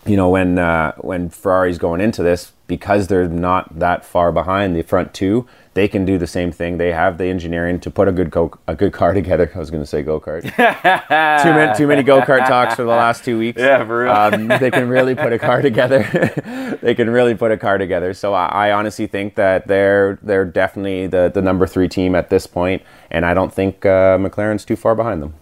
you 0.06 0.16
know 0.16 0.30
when 0.30 0.58
uh, 0.60 0.94
when 0.98 1.30
Ferrari's 1.30 1.78
going 1.78 2.02
into 2.02 2.24
this 2.24 2.52
because 2.68 3.08
they're 3.08 3.28
not 3.28 3.80
that 3.80 4.04
far 4.04 4.32
behind 4.32 4.76
the 4.76 4.82
front 4.82 5.14
two, 5.14 5.48
they 5.76 5.88
can 5.88 6.06
do 6.06 6.18
the 6.18 6.28
same 6.28 6.52
thing. 6.52 6.78
They 6.78 6.92
have 6.92 7.18
the 7.18 7.26
engineering 7.26 7.80
to 7.82 7.92
put 7.92 8.08
a 8.08 8.12
good 8.12 8.32
go- 8.32 8.58
a 8.68 8.76
good 8.76 8.94
car 8.94 9.14
together. 9.22 9.52
I 9.54 9.60
was 9.60 9.72
going 9.72 9.84
to 9.84 9.88
say 9.88 10.04
go 10.04 10.20
kart. 10.20 10.44
too 11.44 11.50
many 11.50 11.78
too 11.78 11.88
many 11.88 12.04
go 12.04 12.22
kart 12.22 12.48
talks 12.48 12.76
for 12.76 12.84
the 12.84 12.90
last 12.90 13.24
two 13.24 13.38
weeks. 13.38 13.60
Yeah, 13.60 13.84
for 13.86 14.04
real. 14.04 14.12
Um, 14.12 14.48
they 14.48 14.72
can 14.72 14.90
really 14.90 15.16
put 15.16 15.34
a 15.34 15.40
car 15.40 15.62
together. 15.62 16.78
they 16.82 16.96
can 16.96 17.10
really 17.10 17.36
put 17.36 17.52
a 17.52 17.58
car 17.58 17.78
together. 17.78 18.14
So 18.14 18.34
I, 18.34 18.48
I 18.48 18.72
honestly 18.72 19.08
think 19.08 19.36
that 19.36 19.68
they're 19.68 20.20
they're 20.22 20.46
definitely 20.46 21.08
the 21.08 21.32
the 21.34 21.42
number 21.42 21.68
three 21.68 21.88
team 21.88 22.16
at 22.16 22.30
this 22.30 22.48
point, 22.48 22.82
and 23.12 23.26
I 23.26 23.34
don't 23.34 23.54
think 23.54 23.86
uh, 23.86 24.18
McLaren's 24.18 24.66
too 24.66 24.76
far 24.76 24.96
behind 24.96 25.22
them. 25.22 25.34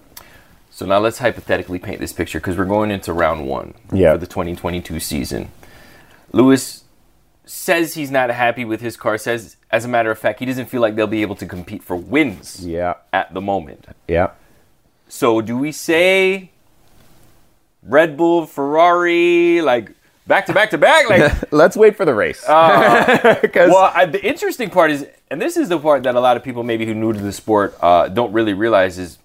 So 0.76 0.88
now 0.88 0.98
let's 0.98 1.20
hypothetically 1.20 1.78
paint 1.78 2.00
this 2.00 2.12
picture 2.14 2.40
because 2.40 2.58
we're 2.58 2.66
going 2.66 2.90
into 2.90 3.14
round 3.14 3.46
one 3.48 3.76
Yeah. 3.92 4.14
for 4.14 4.18
the 4.18 4.26
2022 4.26 5.00
season. 5.00 5.52
Lewis 6.32 6.84
says 7.46 7.94
he's 7.94 8.10
not 8.10 8.32
happy 8.32 8.66
with 8.66 8.82
his 8.82 8.98
car. 8.98 9.20
Says, 9.20 9.58
as 9.70 9.86
a 9.86 9.88
matter 9.88 10.10
of 10.10 10.18
fact, 10.18 10.40
he 10.40 10.46
doesn't 10.48 10.66
feel 10.66 10.82
like 10.82 10.96
they'll 10.96 11.06
be 11.06 11.22
able 11.22 11.36
to 11.36 11.46
compete 11.46 11.84
for 11.84 11.96
wins 11.96 12.66
Yeah, 12.66 12.96
at 13.14 13.32
the 13.36 13.40
moment. 13.42 13.86
yeah. 14.08 14.32
So 15.08 15.42
do 15.42 15.56
we 15.56 15.72
say 15.72 16.50
Red 17.84 18.18
Bull, 18.18 18.48
Ferrari, 18.48 19.62
like 19.62 19.92
back 20.26 20.48
to 20.48 20.54
back 20.54 20.72
to 20.72 20.80
back? 20.80 21.08
Like, 21.08 21.34
Let's 21.52 21.78
wait 21.78 21.96
for 21.96 22.04
the 22.06 22.16
race. 22.16 22.42
Because 23.42 23.70
well, 23.70 23.92
I, 23.94 24.08
the 24.08 24.26
interesting 24.26 24.72
part 24.72 24.90
is, 24.90 25.06
and 25.30 25.40
this 25.40 25.56
is 25.56 25.70
the 25.70 25.78
part 25.78 26.02
that 26.04 26.16
a 26.16 26.20
lot 26.20 26.36
of 26.36 26.44
people 26.44 26.64
maybe 26.64 26.88
who 26.88 26.96
new 26.96 27.14
to 27.14 27.20
the 27.20 27.32
sport 27.32 27.76
uh, 27.80 28.08
don't 28.08 28.34
really 28.34 28.54
realize 28.56 28.98
is. 28.98 29.20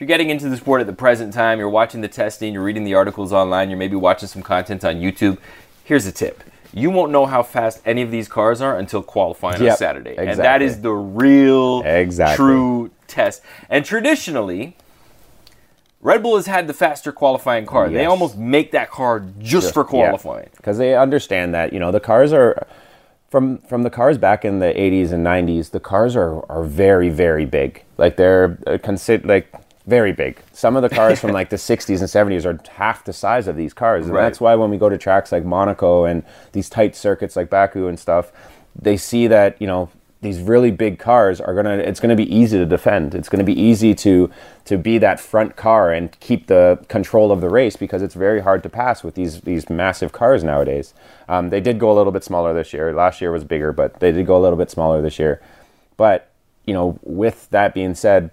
You're 0.00 0.06
getting 0.06 0.30
into 0.30 0.48
the 0.48 0.56
sport 0.56 0.80
at 0.80 0.86
the 0.86 0.94
present 0.94 1.34
time, 1.34 1.58
you're 1.58 1.68
watching 1.68 2.00
the 2.00 2.08
testing, 2.08 2.54
you're 2.54 2.62
reading 2.64 2.84
the 2.84 2.94
articles 2.94 3.34
online, 3.34 3.68
you're 3.68 3.78
maybe 3.78 3.96
watching 3.96 4.28
some 4.28 4.40
content 4.42 4.82
on 4.82 4.94
YouTube. 4.96 5.36
Here's 5.84 6.06
a 6.06 6.12
tip: 6.12 6.42
you 6.72 6.88
won't 6.90 7.12
know 7.12 7.26
how 7.26 7.42
fast 7.42 7.82
any 7.84 8.00
of 8.00 8.10
these 8.10 8.26
cars 8.26 8.62
are 8.62 8.78
until 8.78 9.02
qualifying 9.02 9.56
on 9.56 9.64
Yep, 9.66 9.76
Saturday, 9.76 10.16
and 10.16 10.26
that 10.40 10.62
exactly. 10.62 10.66
is 10.68 10.80
the 10.80 10.92
real, 10.92 11.82
Exactly. 11.84 12.36
true 12.36 12.90
test. 13.08 13.42
And 13.68 13.84
traditionally, 13.84 14.74
Red 16.00 16.22
Bull 16.22 16.36
has 16.36 16.46
had 16.46 16.66
the 16.66 16.72
faster 16.72 17.12
qualifying 17.12 17.66
car. 17.66 17.90
They 17.90 18.06
almost 18.06 18.38
make 18.38 18.72
that 18.72 18.90
car 18.90 19.22
just 19.38 19.74
for 19.74 19.84
qualifying. 19.84 20.48
because 20.56 20.78
they 20.78 20.96
understand 20.96 21.52
that 21.52 21.74
you 21.74 21.78
know 21.78 21.92
the 21.92 22.00
cars 22.00 22.32
are 22.32 22.66
from 23.28 23.58
from 23.58 23.82
the 23.82 23.90
cars 23.90 24.16
back 24.16 24.46
in 24.46 24.60
the 24.60 24.72
80s 24.72 25.12
and 25.12 25.26
90s 25.26 25.72
the 25.72 25.78
cars 25.78 26.16
are 26.16 26.50
are 26.50 26.64
very 26.64 27.10
very 27.10 27.44
big 27.44 27.84
like 27.98 28.16
they're 28.16 28.58
uh, 28.66 28.78
consider 28.82 29.28
like 29.28 29.52
very 29.86 30.12
big. 30.12 30.40
Some 30.52 30.76
of 30.76 30.82
the 30.82 30.88
cars 30.90 31.18
from 31.20 31.32
like 31.40 31.50
the 31.50 31.56
60s 31.56 32.00
and 32.00 32.08
70s 32.32 32.44
are 32.44 32.58
half 32.72 33.04
the 33.04 33.12
size 33.12 33.48
of 33.48 33.56
these 33.56 33.72
cars 33.74 34.04
and 34.06 34.14
Right. 34.14 34.22
that's 34.22 34.40
why 34.40 34.54
when 34.54 34.70
we 34.70 34.76
go 34.78 34.88
to 34.88 34.98
tracks 34.98 35.32
like 35.32 35.44
monaco 35.44 36.04
and 36.04 36.22
these 36.52 36.68
tight 36.68 36.94
circuits 36.94 37.34
like 37.36 37.48
baku 37.50 37.86
and 37.88 37.98
stuff 37.98 38.30
they 38.80 38.96
see 38.96 39.26
that 39.26 39.60
you 39.60 39.66
know 39.66 39.88
these 40.22 40.38
really 40.42 40.70
big 40.70 40.98
cars 40.98 41.40
are 41.40 41.54
gonna 41.54 41.78
it's 41.78 41.98
gonna 41.98 42.14
be 42.14 42.34
easy 42.34 42.58
to 42.58 42.66
defend. 42.66 43.14
It's 43.14 43.30
gonna 43.30 43.42
be 43.42 43.58
easy 43.58 43.94
to 43.94 44.30
to 44.66 44.76
be 44.76 44.98
that 44.98 45.18
front 45.18 45.56
car 45.56 45.90
and 45.92 46.12
keep 46.20 46.46
the 46.46 46.78
control 46.88 47.32
of 47.32 47.40
the 47.40 47.48
race 47.48 47.74
because 47.76 48.02
it's 48.02 48.14
very 48.14 48.40
hard 48.40 48.62
to 48.64 48.68
pass 48.68 49.02
with 49.02 49.14
these 49.14 49.40
these 49.40 49.70
massive 49.70 50.12
cars 50.12 50.44
nowadays. 50.44 50.92
Um, 51.26 51.48
they 51.48 51.60
did 51.62 51.78
go 51.78 51.90
a 51.90 51.94
little 51.96 52.12
bit 52.12 52.22
smaller 52.22 52.52
this 52.52 52.74
year. 52.74 52.92
Last 52.92 53.22
year 53.22 53.32
was 53.32 53.44
bigger 53.44 53.72
but 53.72 53.98
they 54.00 54.12
did 54.12 54.26
go 54.26 54.36
a 54.36 54.42
little 54.42 54.58
bit 54.58 54.70
smaller 54.70 55.00
this 55.00 55.18
year. 55.18 55.40
But 55.96 56.28
you 56.66 56.74
know 56.74 56.98
with 57.02 57.48
that 57.48 57.72
being 57.72 57.94
said 57.94 58.30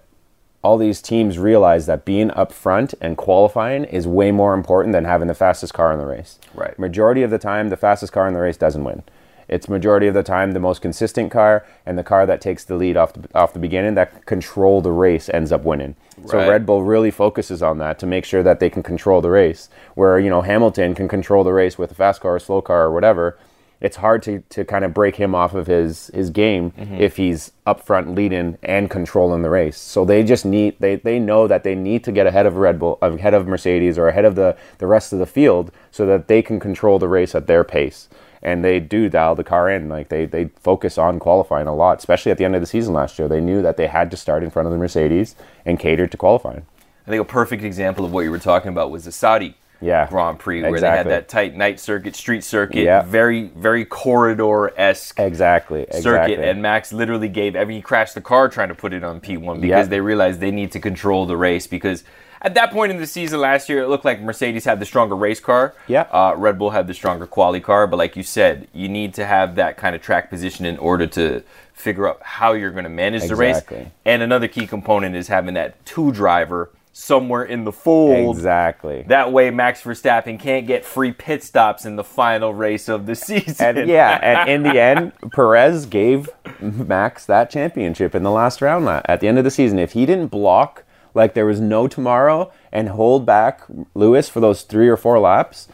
all 0.62 0.76
these 0.76 1.00
teams 1.00 1.38
realize 1.38 1.86
that 1.86 2.04
being 2.04 2.30
up 2.32 2.52
front 2.52 2.94
and 3.00 3.16
qualifying 3.16 3.84
is 3.84 4.06
way 4.06 4.32
more 4.32 4.54
important 4.54 4.92
than 4.92 5.04
having 5.04 5.28
the 5.28 5.34
fastest 5.34 5.72
car 5.72 5.92
in 5.92 5.98
the 5.98 6.06
race. 6.06 6.38
Right. 6.54 6.76
Majority 6.78 7.22
of 7.22 7.30
the 7.30 7.38
time, 7.38 7.68
the 7.68 7.76
fastest 7.76 8.12
car 8.12 8.26
in 8.26 8.34
the 8.34 8.40
race 8.40 8.56
doesn't 8.56 8.82
win. 8.82 9.02
It's 9.48 9.68
majority 9.68 10.06
of 10.08 10.14
the 10.14 10.22
time 10.22 10.52
the 10.52 10.60
most 10.60 10.82
consistent 10.82 11.32
car 11.32 11.64
and 11.86 11.96
the 11.96 12.04
car 12.04 12.26
that 12.26 12.40
takes 12.42 12.64
the 12.64 12.74
lead 12.74 12.98
off 12.98 13.14
the, 13.14 13.28
off 13.34 13.54
the 13.54 13.58
beginning 13.58 13.94
that 13.94 14.26
control 14.26 14.82
the 14.82 14.92
race 14.92 15.30
ends 15.30 15.52
up 15.52 15.62
winning. 15.62 15.96
So 16.26 16.38
Red 16.38 16.66
Bull 16.66 16.82
really 16.82 17.10
focuses 17.10 17.62
on 17.62 17.78
that 17.78 17.98
to 18.00 18.06
make 18.06 18.26
sure 18.26 18.42
that 18.42 18.60
they 18.60 18.68
can 18.68 18.82
control 18.82 19.22
the 19.22 19.30
race. 19.30 19.70
Where 19.94 20.18
you 20.18 20.28
know 20.28 20.42
Hamilton 20.42 20.94
can 20.94 21.08
control 21.08 21.44
the 21.44 21.52
race 21.52 21.78
with 21.78 21.92
a 21.92 21.94
fast 21.94 22.20
car, 22.20 22.34
or 22.34 22.38
slow 22.38 22.60
car, 22.60 22.82
or 22.84 22.92
whatever. 22.92 23.38
It's 23.80 23.96
hard 23.96 24.22
to, 24.24 24.40
to 24.50 24.64
kind 24.64 24.84
of 24.84 24.92
break 24.92 25.16
him 25.16 25.34
off 25.34 25.54
of 25.54 25.68
his 25.68 26.08
his 26.12 26.30
game 26.30 26.72
mm-hmm. 26.72 26.94
if 26.94 27.16
he's 27.16 27.52
up 27.64 27.80
front 27.80 28.14
leading 28.14 28.58
and 28.62 28.90
controlling 28.90 29.42
the 29.42 29.50
race. 29.50 29.78
So 29.78 30.04
they 30.04 30.24
just 30.24 30.44
need 30.44 30.76
they, 30.80 30.96
they 30.96 31.18
know 31.20 31.46
that 31.46 31.62
they 31.62 31.74
need 31.74 32.02
to 32.04 32.12
get 32.12 32.26
ahead 32.26 32.46
of 32.46 32.56
Red 32.56 32.78
Bull, 32.78 32.98
ahead 33.00 33.34
of 33.34 33.46
Mercedes, 33.46 33.96
or 33.96 34.08
ahead 34.08 34.24
of 34.24 34.34
the, 34.34 34.56
the 34.78 34.86
rest 34.86 35.12
of 35.12 35.20
the 35.20 35.26
field 35.26 35.70
so 35.90 36.06
that 36.06 36.26
they 36.26 36.42
can 36.42 36.58
control 36.58 36.98
the 36.98 37.08
race 37.08 37.34
at 37.34 37.46
their 37.46 37.62
pace. 37.62 38.08
And 38.42 38.64
they 38.64 38.80
do 38.80 39.08
dial 39.08 39.34
the 39.34 39.44
car 39.44 39.68
in. 39.70 39.88
Like 39.88 40.08
they, 40.08 40.24
they 40.24 40.46
focus 40.60 40.98
on 40.98 41.18
qualifying 41.18 41.66
a 41.66 41.74
lot, 41.74 41.98
especially 41.98 42.32
at 42.32 42.38
the 42.38 42.44
end 42.44 42.54
of 42.54 42.60
the 42.60 42.66
season 42.66 42.94
last 42.94 43.18
year. 43.18 43.28
They 43.28 43.40
knew 43.40 43.62
that 43.62 43.76
they 43.76 43.86
had 43.86 44.10
to 44.10 44.16
start 44.16 44.42
in 44.42 44.50
front 44.50 44.66
of 44.66 44.72
the 44.72 44.78
Mercedes 44.78 45.36
and 45.64 45.78
cater 45.78 46.06
to 46.06 46.16
qualifying. 46.16 46.64
I 47.06 47.10
think 47.10 47.22
a 47.22 47.24
perfect 47.24 47.62
example 47.62 48.04
of 48.04 48.12
what 48.12 48.24
you 48.24 48.30
were 48.30 48.38
talking 48.38 48.68
about 48.70 48.90
was 48.90 49.04
the 49.06 49.12
Saudi 49.12 49.56
Yeah, 49.80 50.08
Grand 50.08 50.38
Prix, 50.38 50.62
where 50.62 50.70
exactly. 50.74 50.90
they 50.90 50.96
had 51.14 51.22
that 51.22 51.28
tight 51.28 51.54
night 51.56 51.78
circuit, 51.78 52.16
street 52.16 52.42
circuit, 52.42 52.82
Yeah. 52.82 53.02
very, 53.02 53.44
very 53.56 53.84
corridor 53.84 54.72
esque 54.76 55.18
Exactly. 55.20 55.82
Exactly. 55.82 56.02
circuit. 56.02 56.40
And 56.40 56.60
Max 56.62 56.92
literally 56.92 57.28
gave 57.28 57.54
every 57.54 57.76
he 57.76 57.82
crashed 57.82 58.14
the 58.14 58.20
car 58.20 58.48
trying 58.48 58.68
to 58.68 58.74
put 58.74 58.92
it 58.92 59.04
on 59.04 59.20
P1 59.20 59.60
because 59.60 59.86
Yeah. 59.86 59.90
they 59.90 60.00
realized 60.00 60.40
they 60.40 60.50
need 60.50 60.72
to 60.72 60.80
control 60.80 61.26
the 61.26 61.36
race 61.36 61.66
because. 61.66 62.04
At 62.40 62.54
that 62.54 62.70
point 62.70 62.92
in 62.92 62.98
the 62.98 63.06
season 63.06 63.40
last 63.40 63.68
year, 63.68 63.82
it 63.82 63.88
looked 63.88 64.04
like 64.04 64.20
Mercedes 64.20 64.64
had 64.64 64.78
the 64.78 64.86
stronger 64.86 65.16
race 65.16 65.40
car. 65.40 65.74
Yeah. 65.88 66.02
Uh, 66.12 66.34
Red 66.36 66.56
Bull 66.56 66.70
had 66.70 66.86
the 66.86 66.94
stronger 66.94 67.26
quality 67.26 67.58
car. 67.58 67.88
But 67.88 67.96
like 67.96 68.14
you 68.16 68.22
said, 68.22 68.68
you 68.72 68.88
need 68.88 69.12
to 69.14 69.26
have 69.26 69.56
that 69.56 69.76
kind 69.76 69.96
of 69.96 70.02
track 70.02 70.30
position 70.30 70.64
in 70.64 70.78
order 70.78 71.08
to 71.08 71.42
figure 71.72 72.06
out 72.08 72.20
how 72.22 72.52
you're 72.52 72.70
going 72.70 72.84
to 72.84 72.90
manage 72.90 73.26
the 73.26 73.34
race. 73.34 73.56
Exactly. 73.56 73.90
And 74.04 74.22
another 74.22 74.46
key 74.46 74.68
component 74.68 75.16
is 75.16 75.26
having 75.26 75.54
that 75.54 75.84
two 75.84 76.12
driver 76.12 76.70
somewhere 76.98 77.44
in 77.44 77.62
the 77.62 77.70
fold. 77.70 78.36
Exactly. 78.36 79.04
That 79.06 79.32
way, 79.32 79.50
Max 79.50 79.82
Verstappen 79.82 80.38
can't 80.38 80.66
get 80.66 80.84
free 80.84 81.12
pit 81.12 81.44
stops 81.44 81.86
in 81.86 81.94
the 81.94 82.02
final 82.02 82.52
race 82.52 82.88
of 82.88 83.06
the 83.06 83.14
season. 83.28 83.78
And 83.78 83.88
yeah, 83.88 84.18
and 84.20 84.50
in 84.50 84.62
the 84.64 84.80
end, 84.80 85.12
Perez 85.32 85.86
gave 85.86 86.28
Max 86.60 87.24
that 87.26 87.50
championship 87.50 88.14
in 88.14 88.24
the 88.24 88.32
last 88.32 88.60
round 88.60 88.88
at 88.88 89.20
the 89.20 89.28
end 89.28 89.38
of 89.38 89.44
the 89.44 89.50
season. 89.50 89.78
If 89.78 89.92
he 89.92 90.06
didn't 90.06 90.28
block 90.28 90.84
like 91.14 91.34
there 91.34 91.46
was 91.46 91.60
no 91.60 91.86
tomorrow 91.86 92.52
and 92.72 92.88
hold 92.88 93.24
back 93.24 93.62
Lewis 93.94 94.28
for 94.28 94.40
those 94.40 94.62
three 94.62 94.88
or 94.88 94.96
four 94.96 95.20
laps, 95.20 95.68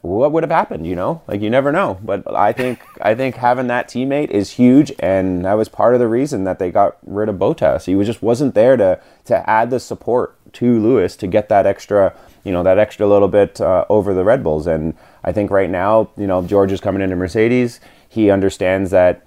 what 0.00 0.32
would 0.32 0.42
have 0.42 0.50
happened? 0.50 0.86
You 0.86 0.94
know, 0.94 1.20
like 1.26 1.42
you 1.42 1.50
never 1.50 1.70
know. 1.70 1.98
But 2.02 2.34
I 2.34 2.52
think 2.52 2.80
I 3.02 3.14
think 3.14 3.36
having 3.36 3.66
that 3.66 3.88
teammate 3.88 4.30
is 4.30 4.52
huge, 4.52 4.90
and 5.00 5.44
that 5.44 5.54
was 5.54 5.68
part 5.68 5.92
of 5.92 6.00
the 6.00 6.08
reason 6.08 6.44
that 6.44 6.58
they 6.58 6.70
got 6.70 6.96
rid 7.04 7.28
of 7.28 7.36
Bottas. 7.36 7.84
He 7.84 7.94
was 7.94 8.06
just 8.06 8.22
wasn't 8.22 8.54
there 8.54 8.78
to 8.78 9.00
to 9.26 9.50
add 9.50 9.68
the 9.68 9.80
support 9.80 10.35
to 10.56 10.78
Lewis 10.80 11.16
to 11.16 11.26
get 11.26 11.48
that 11.48 11.66
extra, 11.66 12.14
you 12.44 12.52
know, 12.52 12.62
that 12.62 12.78
extra 12.78 13.06
little 13.06 13.28
bit 13.28 13.60
uh, 13.60 13.84
over 13.88 14.12
the 14.14 14.24
Red 14.24 14.42
Bulls. 14.42 14.66
And 14.66 14.94
I 15.24 15.32
think 15.32 15.50
right 15.50 15.70
now, 15.70 16.10
you 16.16 16.26
know, 16.26 16.42
George 16.42 16.72
is 16.72 16.80
coming 16.80 17.02
into 17.02 17.16
Mercedes. 17.16 17.80
He 18.08 18.30
understands 18.30 18.90
that 18.90 19.22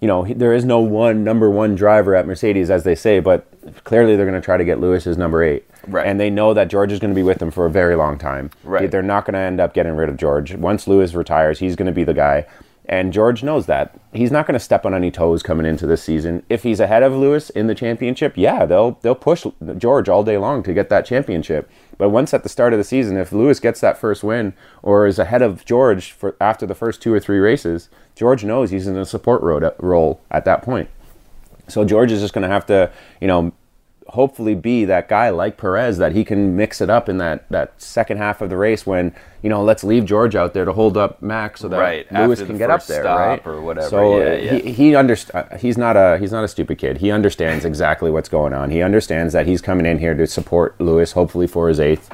you 0.00 0.08
know, 0.08 0.22
he- 0.24 0.34
there 0.34 0.52
is 0.52 0.66
no 0.66 0.80
one 0.80 1.24
number 1.24 1.48
one 1.48 1.74
driver 1.74 2.14
at 2.14 2.26
Mercedes, 2.26 2.68
as 2.68 2.84
they 2.84 2.94
say, 2.94 3.20
but 3.20 3.46
clearly 3.84 4.16
they're 4.16 4.26
going 4.26 4.38
to 4.38 4.44
try 4.44 4.58
to 4.58 4.64
get 4.64 4.78
Lewis 4.78 5.06
as 5.06 5.16
number 5.16 5.42
eight. 5.42 5.64
Right. 5.88 6.06
And 6.06 6.20
they 6.20 6.28
know 6.28 6.52
that 6.52 6.68
George 6.68 6.92
is 6.92 6.98
going 6.98 7.12
to 7.12 7.14
be 7.14 7.22
with 7.22 7.38
them 7.38 7.50
for 7.50 7.64
a 7.64 7.70
very 7.70 7.96
long 7.96 8.18
time. 8.18 8.50
Right. 8.64 8.90
They're 8.90 9.02
not 9.02 9.24
going 9.24 9.32
to 9.32 9.38
end 9.40 9.60
up 9.60 9.72
getting 9.72 9.96
rid 9.96 10.10
of 10.10 10.18
George. 10.18 10.54
Once 10.54 10.86
Lewis 10.86 11.14
retires, 11.14 11.58
he's 11.60 11.74
going 11.74 11.86
to 11.86 11.92
be 11.92 12.04
the 12.04 12.12
guy. 12.12 12.44
And 12.86 13.14
George 13.14 13.42
knows 13.42 13.64
that. 13.66 13.98
He's 14.12 14.30
not 14.30 14.46
going 14.46 14.58
to 14.58 14.64
step 14.64 14.84
on 14.84 14.94
any 14.94 15.10
toes 15.10 15.42
coming 15.42 15.64
into 15.64 15.86
this 15.86 16.02
season. 16.02 16.44
If 16.50 16.64
he's 16.64 16.80
ahead 16.80 17.02
of 17.02 17.14
Lewis 17.14 17.48
in 17.50 17.66
the 17.66 17.74
championship, 17.74 18.34
yeah, 18.36 18.66
they'll 18.66 18.98
they'll 19.00 19.14
push 19.14 19.46
George 19.78 20.08
all 20.08 20.22
day 20.22 20.36
long 20.36 20.62
to 20.64 20.74
get 20.74 20.90
that 20.90 21.06
championship. 21.06 21.70
But 21.96 22.10
once 22.10 22.34
at 22.34 22.42
the 22.42 22.48
start 22.50 22.74
of 22.74 22.78
the 22.78 22.84
season, 22.84 23.16
if 23.16 23.32
Lewis 23.32 23.58
gets 23.58 23.80
that 23.80 23.96
first 23.96 24.22
win 24.22 24.52
or 24.82 25.06
is 25.06 25.18
ahead 25.18 25.40
of 25.40 25.64
George 25.64 26.12
for 26.12 26.36
after 26.40 26.66
the 26.66 26.74
first 26.74 27.00
two 27.00 27.12
or 27.12 27.20
three 27.20 27.38
races, 27.38 27.88
George 28.14 28.44
knows 28.44 28.70
he's 28.70 28.86
in 28.86 28.96
a 28.96 29.06
support 29.06 29.40
role 29.78 30.20
at 30.30 30.44
that 30.44 30.62
point. 30.62 30.90
So 31.68 31.84
George 31.86 32.12
is 32.12 32.20
just 32.20 32.34
going 32.34 32.42
to 32.42 32.48
have 32.48 32.66
to, 32.66 32.90
you 33.20 33.26
know, 33.26 33.52
hopefully 34.08 34.54
be 34.54 34.84
that 34.84 35.08
guy 35.08 35.30
like 35.30 35.56
Perez 35.56 35.98
that 35.98 36.12
he 36.12 36.24
can 36.24 36.56
mix 36.56 36.80
it 36.80 36.90
up 36.90 37.08
in 37.08 37.18
that, 37.18 37.48
that 37.50 37.80
second 37.80 38.18
half 38.18 38.40
of 38.42 38.50
the 38.50 38.56
race 38.56 38.86
when, 38.86 39.14
you 39.42 39.48
know, 39.48 39.62
let's 39.64 39.82
leave 39.82 40.04
George 40.04 40.36
out 40.36 40.52
there 40.54 40.64
to 40.64 40.72
hold 40.72 40.96
up 40.96 41.22
Max 41.22 41.60
so 41.60 41.68
that 41.68 41.78
Right, 41.78 42.12
Lewis 42.12 42.38
after 42.40 42.46
can 42.46 42.54
the 42.54 42.58
get 42.58 42.70
up 42.70 42.84
there, 42.86 43.02
right? 43.04 43.46
or 43.46 43.60
whatever, 43.62 43.88
So 43.88 44.18
yeah, 44.20 44.34
yeah. 44.34 44.52
he 44.58 44.72
he 44.72 44.90
underst- 44.92 45.34
uh, 45.34 45.56
he's 45.56 45.78
not 45.78 45.96
a 45.96 46.18
he's 46.18 46.32
not 46.32 46.44
a 46.44 46.48
stupid 46.48 46.78
kid. 46.78 46.98
He 46.98 47.10
understands 47.10 47.64
exactly 47.64 48.10
what's 48.10 48.28
going 48.28 48.52
on. 48.52 48.70
He 48.70 48.82
understands 48.82 49.32
that 49.32 49.46
he's 49.46 49.60
coming 49.62 49.86
in 49.86 49.98
here 49.98 50.14
to 50.14 50.26
support 50.26 50.78
Lewis 50.80 51.12
hopefully 51.12 51.46
for 51.46 51.68
his 51.68 51.80
eighth. 51.80 52.10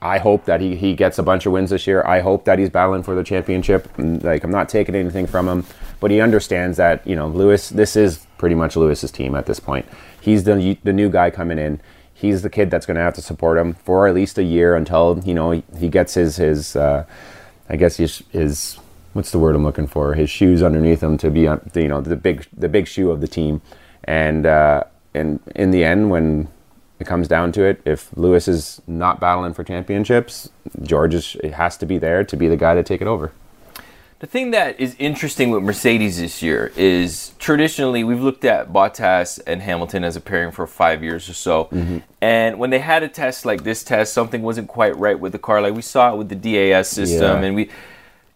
I 0.00 0.18
hope 0.18 0.44
that 0.44 0.60
he, 0.60 0.76
he 0.76 0.94
gets 0.94 1.18
a 1.18 1.24
bunch 1.24 1.44
of 1.44 1.52
wins 1.52 1.70
this 1.70 1.84
year. 1.86 2.04
I 2.06 2.20
hope 2.20 2.44
that 2.44 2.60
he's 2.60 2.70
battling 2.70 3.02
for 3.02 3.16
the 3.16 3.24
championship. 3.24 3.88
Like 3.98 4.44
I'm 4.44 4.50
not 4.50 4.68
taking 4.68 4.94
anything 4.94 5.26
from 5.26 5.48
him, 5.48 5.64
but 5.98 6.10
he 6.12 6.20
understands 6.20 6.76
that 6.76 7.04
you 7.06 7.16
know 7.16 7.26
Lewis. 7.28 7.68
This 7.68 7.96
is 7.96 8.24
pretty 8.38 8.54
much 8.54 8.76
Lewis's 8.76 9.10
team 9.10 9.34
at 9.34 9.46
this 9.46 9.58
point. 9.58 9.84
He's 10.28 10.44
the 10.44 10.76
the 10.84 10.92
new 10.92 11.08
guy 11.08 11.30
coming 11.30 11.58
in. 11.58 11.80
He's 12.12 12.42
the 12.42 12.50
kid 12.50 12.70
that's 12.70 12.84
going 12.84 12.96
to 12.96 13.00
have 13.00 13.14
to 13.14 13.22
support 13.22 13.56
him 13.56 13.72
for 13.72 14.06
at 14.06 14.14
least 14.14 14.36
a 14.36 14.42
year 14.42 14.76
until 14.76 15.22
you 15.24 15.32
know 15.32 15.62
he, 15.78 15.88
gets 15.88 16.12
his 16.12 16.36
his 16.36 16.76
uh, 16.76 17.06
I 17.70 17.76
guess 17.76 17.96
his 17.96 18.22
his 18.30 18.78
what's 19.14 19.30
the 19.30 19.38
word 19.38 19.54
I'm 19.54 19.64
looking 19.64 19.86
for 19.86 20.12
his 20.12 20.28
shoes 20.28 20.62
underneath 20.62 21.02
him 21.02 21.16
to 21.16 21.30
be 21.30 21.42
you 21.42 21.88
know 21.88 22.02
the 22.02 22.14
big 22.14 22.46
the 22.54 22.68
big 22.68 22.86
shoe 22.86 23.10
of 23.10 23.22
the 23.22 23.26
team. 23.28 23.62
And 24.04 24.44
uh, 24.44 24.84
and 25.14 25.40
in 25.56 25.70
the 25.70 25.82
end 25.82 26.10
when 26.10 26.48
it 27.00 27.06
comes 27.06 27.26
down 27.26 27.50
to 27.52 27.62
it, 27.62 27.80
if 27.86 28.14
Lewis 28.14 28.48
is 28.48 28.82
not 28.86 29.20
battling 29.20 29.54
for 29.54 29.64
championships, 29.64 30.50
George 30.82 31.14
is, 31.14 31.36
has 31.54 31.78
to 31.78 31.86
be 31.86 31.96
there 31.96 32.22
to 32.22 32.36
be 32.36 32.48
the 32.48 32.56
guy 32.56 32.74
to 32.74 32.82
take 32.82 33.00
it 33.00 33.06
over. 33.06 33.32
The 34.20 34.26
thing 34.26 34.50
that 34.50 34.80
is 34.80 34.96
interesting 34.98 35.50
with 35.50 35.62
Mercedes 35.62 36.18
this 36.18 36.42
year 36.42 36.72
is 36.76 37.32
traditionally 37.38 38.02
we've 38.02 38.20
looked 38.20 38.44
at 38.44 38.72
Bottas 38.72 39.38
and 39.46 39.62
Hamilton 39.62 40.02
as 40.02 40.16
a 40.16 40.20
pairing 40.20 40.50
for 40.50 40.66
five 40.66 41.04
years 41.04 41.28
or 41.28 41.34
so. 41.34 41.66
Mm-hmm. 41.66 41.98
And 42.20 42.58
when 42.58 42.70
they 42.70 42.80
had 42.80 43.04
a 43.04 43.08
test 43.08 43.46
like 43.46 43.62
this 43.62 43.84
test, 43.84 44.12
something 44.12 44.42
wasn't 44.42 44.66
quite 44.66 44.96
right 44.96 45.18
with 45.18 45.30
the 45.30 45.38
car. 45.38 45.60
Like 45.62 45.74
we 45.74 45.82
saw 45.82 46.12
it 46.12 46.16
with 46.16 46.28
the 46.30 46.34
DAS 46.34 46.88
system, 46.88 47.42
Yeah. 47.42 47.46
and 47.46 47.54
we 47.54 47.70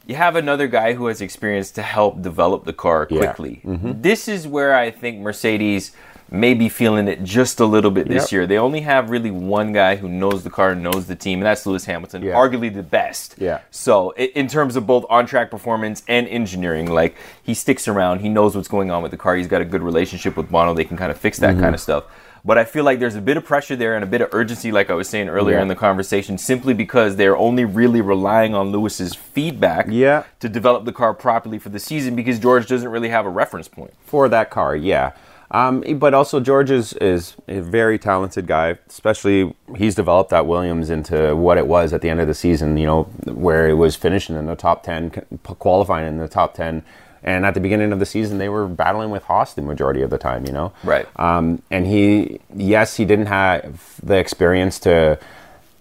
you 0.07 0.17
have 0.17 0.35
another 0.35 0.67
guy 0.67 0.95
who 0.95 1.07
has 1.07 1.21
experience 1.21 1.71
to 1.73 1.83
help 1.83 2.23
develop 2.23 2.65
the 2.65 2.73
car 2.73 3.07
Yeah. 3.11 3.19
quickly. 3.19 3.61
This 3.65 4.29
is 4.29 4.47
where 4.47 4.75
I 4.77 4.91
think 4.93 5.19
Mercedes 5.19 5.93
may 6.33 6.55
be 6.55 6.69
feeling 6.69 7.09
it 7.09 7.23
just 7.23 7.61
a 7.61 7.65
little 7.67 7.91
bit 7.91 8.09
this 8.09 8.25
Yep. 8.25 8.33
year. 8.33 8.47
They 8.47 8.59
only 8.59 8.81
have 8.81 9.11
really 9.11 9.31
one 9.31 9.73
guy 9.73 9.97
who 9.97 10.09
knows 10.09 10.43
the 10.45 10.51
car, 10.51 10.75
knows 10.75 11.07
the 11.07 11.15
team, 11.15 11.41
and 11.41 11.47
that's 11.47 11.67
Lewis 11.67 11.85
Hamilton, 11.85 12.23
Yeah. 12.23 12.35
arguably 12.35 12.73
the 12.75 12.83
best. 12.83 13.35
Yeah. 13.39 13.59
So 13.71 14.13
in 14.17 14.49
terms 14.49 14.75
of 14.77 14.87
both 14.87 15.05
on-track 15.11 15.51
performance 15.51 16.03
and 16.09 16.27
engineering, 16.29 16.91
like 16.91 17.17
he 17.43 17.53
sticks 17.55 17.87
around, 17.87 18.21
he 18.21 18.29
knows 18.29 18.57
what's 18.57 18.69
going 18.69 18.91
on 18.91 19.03
with 19.03 19.11
the 19.11 19.17
car. 19.19 19.37
He's 19.37 19.47
got 19.47 19.61
a 19.61 19.65
good 19.67 19.83
relationship 19.83 20.37
with 20.37 20.51
Bono. 20.51 20.75
They 20.75 20.85
can 20.85 20.97
kind 20.97 21.11
of 21.11 21.19
fix 21.19 21.39
that 21.39 21.53
Mm-hmm. 21.53 21.61
kind 21.61 21.75
of 21.75 21.81
stuff. 21.81 22.05
But 22.45 22.59
I 22.59 22.65
feel 22.65 22.83
like 22.83 22.99
there's 22.99 23.15
a 23.15 23.21
bit 23.21 23.37
of 23.37 23.45
pressure 23.45 23.77
there 23.77 23.95
and 23.95 24.03
a 24.03 24.07
bit 24.07 24.21
of 24.21 24.29
urgency, 24.33 24.73
like 24.73 24.91
I 24.91 24.95
was 24.95 25.09
saying 25.09 25.29
earlier 25.29 25.57
Yeah. 25.59 25.63
in 25.63 25.69
the 25.69 25.77
conversation, 25.77 26.39
simply 26.39 26.75
because 26.75 27.15
they're 27.15 27.37
only 27.37 27.65
really 27.65 28.01
relying 28.01 28.53
on 28.53 28.73
Lewis's 28.73 29.15
feedback 29.15 29.87
Yeah. 29.89 30.25
to 30.41 30.49
develop 30.49 30.85
the 30.85 30.91
car 30.93 31.15
properly 31.15 31.61
for 31.61 31.69
the 31.69 31.79
season 31.79 32.17
because 32.17 32.41
George 32.41 32.67
doesn't 32.67 32.89
really 32.89 33.11
have 33.11 33.27
a 33.27 33.29
reference 33.29 33.69
point. 33.69 33.93
for 34.05 34.29
that 34.29 34.51
car, 34.51 34.75
yeah. 34.75 35.13
Um, 35.53 35.85
but 35.99 36.15
also 36.15 36.41
George 36.41 36.71
is, 36.71 36.95
is 36.95 37.37
a 37.47 37.61
very 37.61 37.99
talented 37.99 38.47
guy. 38.47 38.79
Especially 38.89 39.55
he's 39.77 39.95
developed 39.95 40.31
that 40.31 40.47
Williams 40.47 40.89
into 40.89 41.37
what 41.37 41.59
it 41.59 41.67
was 41.67 41.93
at 41.93 42.01
the 42.01 42.09
end 42.09 42.21
of 42.21 42.27
the 42.27 42.35
season. 42.35 42.77
You 42.79 42.87
know 42.87 43.03
where 43.27 43.69
it 43.69 43.75
was 43.75 43.95
finishing 43.95 44.35
in 44.35 44.47
the 44.47 44.57
top 44.57 44.83
ten, 44.83 45.11
qualifying 45.45 46.09
in 46.09 46.17
the 46.17 46.29
top 46.29 46.55
ten, 46.55 46.83
and 47.23 47.45
at 47.45 47.53
the 47.53 47.61
beginning 47.61 47.93
of 47.93 47.99
the 47.99 48.07
season 48.07 48.39
they 48.39 48.49
were 48.49 48.67
battling 48.67 49.11
with 49.11 49.25
Haas 49.25 49.53
the 49.53 49.61
majority 49.63 50.01
of 50.01 50.09
the 50.09 50.19
time. 50.19 50.47
You 50.47 50.53
know, 50.53 50.73
Right. 50.83 51.07
Um, 51.17 51.63
and 51.71 51.87
he, 51.87 52.41
yes, 52.55 52.97
he 52.97 53.05
didn't 53.05 53.27
have 53.27 54.01
the 54.03 54.17
experience 54.17 54.79
to 54.81 55.19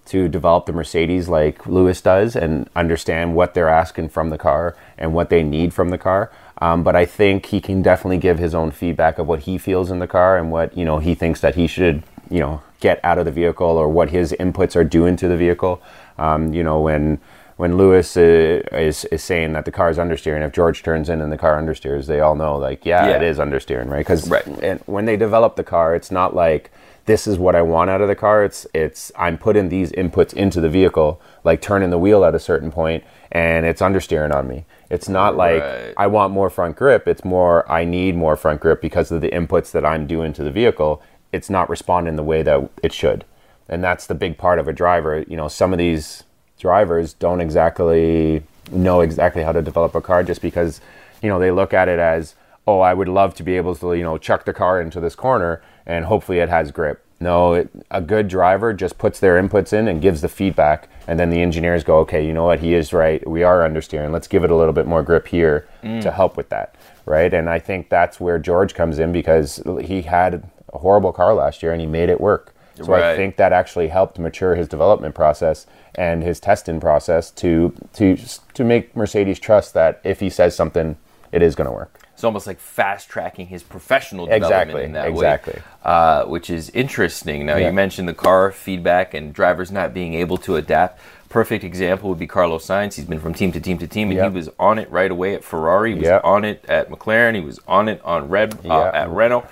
to 0.04 0.28
develop 0.28 0.66
the 0.66 0.72
Mercedes 0.72 1.28
like 1.30 1.66
Lewis 1.66 2.02
does 2.02 2.36
and 2.36 2.68
understand 2.76 3.34
what 3.34 3.54
they're 3.54 3.68
asking 3.68 4.10
from 4.10 4.28
the 4.28 4.36
car 4.36 4.76
and 4.98 5.14
what 5.14 5.30
they 5.30 5.42
need 5.42 5.72
from 5.72 5.88
the 5.88 5.96
car. 5.96 6.30
Um, 6.62 6.84
but 6.84 6.94
I 6.94 7.06
think 7.06 7.46
he 7.46 7.60
can 7.60 7.82
definitely 7.82 8.18
give 8.18 8.38
his 8.38 8.54
own 8.54 8.70
feedback 8.70 9.18
of 9.18 9.26
what 9.26 9.40
he 9.40 9.58
feels 9.58 9.90
in 9.90 9.98
the 9.98 10.06
car 10.06 10.38
and 10.38 10.52
what 10.52 10.76
you 10.76 10.84
know 10.84 10.98
he 10.98 11.12
thinks 11.16 11.40
that 11.40 11.56
he 11.56 11.66
should 11.66 12.04
you 12.30 12.38
know 12.38 12.62
get 12.78 13.00
out 13.04 13.18
of 13.18 13.24
the 13.24 13.32
vehicle 13.32 13.66
or 13.66 13.88
what 13.88 14.10
his 14.10 14.32
inputs 14.38 14.76
are 14.76 14.84
doing 14.84 15.16
to 15.16 15.26
the 15.26 15.36
vehicle. 15.36 15.82
Um, 16.18 16.54
you 16.54 16.62
know 16.62 16.80
when 16.80 17.18
when 17.56 17.76
Lewis 17.76 18.16
uh, 18.16 18.62
is 18.72 19.04
is 19.06 19.22
saying 19.24 19.54
that 19.54 19.64
the 19.64 19.72
car 19.72 19.90
is 19.90 19.98
understeering, 19.98 20.46
if 20.46 20.52
George 20.52 20.84
turns 20.84 21.08
in 21.08 21.20
and 21.20 21.32
the 21.32 21.36
car 21.38 21.60
understeers, 21.60 22.06
they 22.06 22.20
all 22.20 22.36
know 22.36 22.56
like 22.58 22.86
yeah, 22.86 23.08
Yeah. 23.08 23.16
it 23.16 23.22
is 23.22 23.38
understeering, 23.38 23.88
right? 23.90 23.98
Because 24.06 24.30
Right. 24.30 24.46
and 24.62 24.78
when 24.86 25.04
they 25.04 25.16
develop 25.16 25.56
the 25.56 25.64
car, 25.64 25.96
it's 25.96 26.12
not 26.12 26.32
like 26.32 26.70
this 27.06 27.26
is 27.26 27.36
what 27.38 27.56
I 27.56 27.62
want 27.62 27.90
out 27.90 28.00
of 28.00 28.06
the 28.06 28.14
car. 28.14 28.44
It's 28.44 28.68
it's 28.72 29.10
I'm 29.18 29.36
putting 29.36 29.68
these 29.68 29.90
inputs 29.92 30.32
into 30.32 30.60
the 30.60 30.68
vehicle, 30.68 31.20
like 31.42 31.60
turning 31.60 31.90
the 31.90 31.98
wheel 31.98 32.24
at 32.24 32.36
a 32.36 32.38
certain 32.40 32.70
point, 32.70 33.02
and 33.32 33.66
it's 33.66 33.82
understeering 33.82 34.32
on 34.32 34.46
me. 34.46 34.64
It's 34.92 35.08
not 35.08 35.36
like 35.36 35.62
Right. 35.62 35.94
I 35.96 36.06
want 36.06 36.34
more 36.34 36.50
front 36.50 36.76
grip. 36.76 37.08
It's 37.08 37.24
more 37.24 37.70
I 37.70 37.84
need 37.84 38.14
more 38.14 38.36
front 38.36 38.60
grip 38.60 38.82
because 38.82 39.10
of 39.10 39.22
the 39.22 39.30
inputs 39.30 39.70
that 39.72 39.86
I'm 39.86 40.06
doing 40.06 40.32
to 40.34 40.44
the 40.44 40.50
vehicle. 40.50 41.02
It's 41.32 41.48
not 41.48 41.70
responding 41.70 42.16
the 42.16 42.22
way 42.22 42.42
that 42.42 42.68
it 42.82 42.92
should, 42.92 43.24
and 43.70 43.82
that's 43.82 44.06
the 44.06 44.14
big 44.14 44.36
part 44.36 44.58
of 44.58 44.68
a 44.68 44.72
driver. 44.72 45.24
You 45.26 45.36
know, 45.38 45.48
some 45.48 45.72
of 45.72 45.78
these 45.78 46.24
drivers 46.58 47.14
don't 47.14 47.40
exactly 47.40 48.42
know 48.70 49.00
exactly 49.00 49.42
how 49.42 49.52
to 49.52 49.62
develop 49.62 49.94
a 49.94 50.00
car 50.00 50.22
just 50.22 50.42
because 50.42 50.80
you 51.22 51.28
know 51.28 51.38
they 51.38 51.50
look 51.50 51.72
at 51.74 51.88
it 51.88 51.98
as 51.98 52.34
oh 52.66 52.80
i 52.80 52.94
would 52.94 53.08
love 53.08 53.34
to 53.34 53.42
be 53.42 53.56
able 53.56 53.74
to 53.74 53.94
you 53.94 54.02
know 54.04 54.16
chuck 54.16 54.44
the 54.44 54.52
car 54.52 54.80
into 54.80 55.00
this 55.00 55.16
corner 55.16 55.60
and 55.84 56.04
hopefully 56.04 56.38
it 56.38 56.48
has 56.48 56.70
grip 56.70 57.04
no 57.22 57.54
it, 57.54 57.70
a 57.90 58.00
good 58.00 58.28
driver 58.28 58.72
just 58.72 58.98
puts 58.98 59.20
their 59.20 59.40
inputs 59.42 59.72
in 59.72 59.88
and 59.88 60.02
gives 60.02 60.20
the 60.20 60.28
feedback 60.28 60.88
and 61.06 61.18
then 61.18 61.30
the 61.30 61.40
engineers 61.40 61.84
go 61.84 61.98
okay 61.98 62.24
you 62.26 62.32
know 62.32 62.44
what? 62.44 62.60
He 62.60 62.74
is 62.74 62.92
right. 62.92 63.26
We 63.26 63.42
are 63.42 63.60
understeering. 63.60 64.12
Let's 64.12 64.28
give 64.28 64.44
it 64.44 64.50
a 64.50 64.56
little 64.56 64.72
bit 64.72 64.86
more 64.86 65.02
grip 65.02 65.28
here 65.28 65.66
to 65.82 65.86
mm. 65.86 66.12
help 66.12 66.36
with 66.36 66.48
that 66.50 66.74
right? 67.06 67.32
And 67.32 67.48
i 67.48 67.58
think 67.58 67.88
that's 67.88 68.20
where 68.20 68.38
george 68.38 68.74
comes 68.74 68.98
in 68.98 69.12
because 69.12 69.60
he 69.82 70.02
had 70.02 70.48
a 70.72 70.78
horrible 70.78 71.12
car 71.12 71.34
last 71.34 71.62
year 71.62 71.72
and 71.72 71.80
he 71.80 71.86
made 71.86 72.08
it 72.08 72.20
work. 72.20 72.54
So 72.82 72.94
i 72.94 73.16
think 73.16 73.36
that 73.36 73.52
actually 73.52 73.88
helped 73.88 74.18
mature 74.18 74.54
his 74.54 74.66
development 74.66 75.14
process 75.14 75.66
and 75.94 76.22
his 76.22 76.40
testing 76.40 76.80
process 76.80 77.30
to 77.32 77.74
to 77.94 78.16
to 78.54 78.64
make 78.64 78.96
Mercedes 78.96 79.38
trust 79.38 79.74
that 79.74 80.00
if 80.04 80.20
he 80.20 80.30
says 80.30 80.56
something, 80.56 80.96
it 81.30 81.42
is 81.42 81.54
going 81.54 81.66
to 81.66 81.72
work. 81.72 82.00
It's 82.22 82.24
almost 82.24 82.46
like 82.46 82.60
fast 82.60 83.08
tracking 83.08 83.48
his 83.48 83.64
professional 83.64 84.26
development 84.26 84.52
Exactly, 84.62 84.84
in 84.84 84.92
that 84.92 85.08
exactly. 85.08 85.54
way, 85.54 85.62
uh, 85.84 86.24
which 86.26 86.50
is 86.50 86.70
interesting. 86.70 87.44
Now 87.46 87.56
Yeah. 87.56 87.66
you 87.66 87.72
mentioned 87.72 88.06
the 88.08 88.14
car 88.14 88.52
feedback 88.52 89.12
and 89.12 89.34
drivers 89.34 89.72
not 89.72 89.92
being 89.92 90.14
able 90.14 90.38
to 90.38 90.54
adapt. 90.54 91.00
Perfect 91.28 91.64
example 91.64 92.08
would 92.10 92.20
be 92.20 92.28
Carlos 92.28 92.64
Sainz. 92.64 92.94
He's 92.94 93.06
been 93.06 93.18
from 93.18 93.34
team 93.34 93.50
to 93.50 93.60
team 93.60 93.76
to 93.78 93.88
team, 93.88 94.10
and 94.10 94.18
Yep. 94.18 94.30
he 94.30 94.36
was 94.36 94.48
on 94.60 94.78
it 94.78 94.88
right 94.88 95.10
away 95.10 95.34
at 95.34 95.42
Ferrari. 95.42 95.94
He 95.94 95.98
was 95.98 96.04
Yep. 96.04 96.20
on 96.24 96.44
it 96.44 96.64
at 96.68 96.88
McLaren. 96.92 97.34
He 97.34 97.40
was 97.40 97.58
on 97.66 97.88
it 97.88 98.00
on 98.04 98.28
Red 98.28 98.54
uh, 98.54 98.68
Yeah. 98.68 98.90
at 98.94 99.10
Renault. 99.10 99.44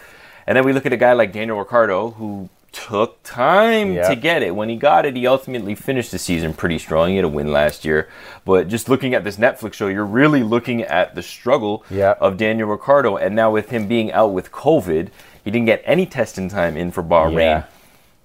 And 0.47 0.57
then 0.57 0.65
we 0.65 0.73
look 0.73 0.87
at 0.87 0.93
a 0.93 0.97
guy 0.97 1.13
like 1.15 1.33
Daniel 1.33 1.59
Ricciardo, 1.59 2.11
who 2.11 2.51
took 2.73 3.23
time 3.23 3.95
to 3.97 4.17
get 4.17 4.43
it. 4.43 4.55
When 4.55 4.69
he 4.69 4.77
got 4.77 5.05
it, 5.07 5.17
he 5.17 5.27
ultimately 5.27 5.75
finished 5.75 6.11
the 6.11 6.19
season 6.19 6.55
pretty 6.55 6.79
strong. 6.79 7.11
He 7.11 7.17
had 7.17 7.25
a 7.25 7.29
win 7.29 7.53
last 7.53 7.85
year. 7.85 8.09
But 8.45 8.69
just 8.69 8.89
looking 8.89 9.15
at 9.15 9.25
this 9.25 9.37
Netflix 9.37 9.75
show, 9.75 9.89
you're 9.89 10.05
really 10.07 10.43
looking 10.43 10.83
at 10.83 11.15
the 11.15 11.23
struggle 11.23 11.85
of 12.21 12.37
Daniel 12.37 12.69
Ricciardo. 12.69 13.17
And 13.17 13.35
now 13.35 13.51
with 13.51 13.71
him 13.71 13.89
being 13.89 14.13
out 14.13 14.29
with 14.33 14.51
COVID, 14.53 15.09
he 15.45 15.51
didn't 15.51 15.67
get 15.67 15.83
any 15.85 16.07
testing 16.07 16.49
time 16.49 16.77
in 16.77 16.91
for 16.91 17.03
Bahrain. 17.03 17.35
Yeah. 17.39 17.65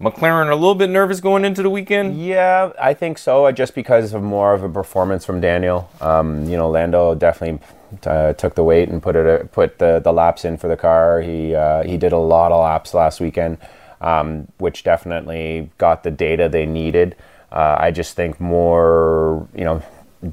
McLaren 0.01 0.51
a 0.51 0.55
little 0.55 0.75
bit 0.75 0.89
nervous 0.89 1.21
going 1.21 1.45
into 1.45 1.63
the 1.63 1.69
weekend. 1.69 2.21
Yeah, 2.21 2.73
I 2.79 2.93
think 2.93 3.17
so. 3.17 3.45
uh, 3.45 3.53
Just 3.53 3.73
because 3.73 4.13
of 4.13 4.21
more 4.21 4.53
of 4.53 4.61
a 4.61 4.67
performance 4.67 5.23
from 5.23 5.39
Daniel. 5.39 5.89
Um, 6.01 6.43
you 6.49 6.57
know, 6.57 6.69
Lando 6.69 7.15
definitely 7.15 7.65
uh, 8.05 8.33
took 8.33 8.55
the 8.55 8.63
weight 8.63 8.89
and 8.89 9.01
put 9.01 9.15
it 9.15 9.25
uh, 9.25 9.45
put 9.45 9.79
the, 9.79 9.99
the 9.99 10.11
laps 10.11 10.43
in 10.43 10.57
for 10.57 10.67
the 10.67 10.75
car. 10.75 11.21
He 11.21 11.55
uh, 11.55 11.83
he 11.83 11.95
did 11.95 12.11
a 12.11 12.17
lot 12.17 12.51
of 12.51 12.61
laps 12.61 12.93
last 12.93 13.21
weekend, 13.21 13.57
um, 14.05 14.47
which 14.59 14.83
definitely 14.83 15.69
got 15.79 16.03
the 16.03 16.11
data 16.11 16.47
they 16.47 16.65
needed. 16.65 17.15
Uh, 17.51 17.75
I 17.79 17.91
just 17.91 18.15
think 18.15 18.39
more, 18.39 19.47
you 19.55 19.65
know, 19.65 19.81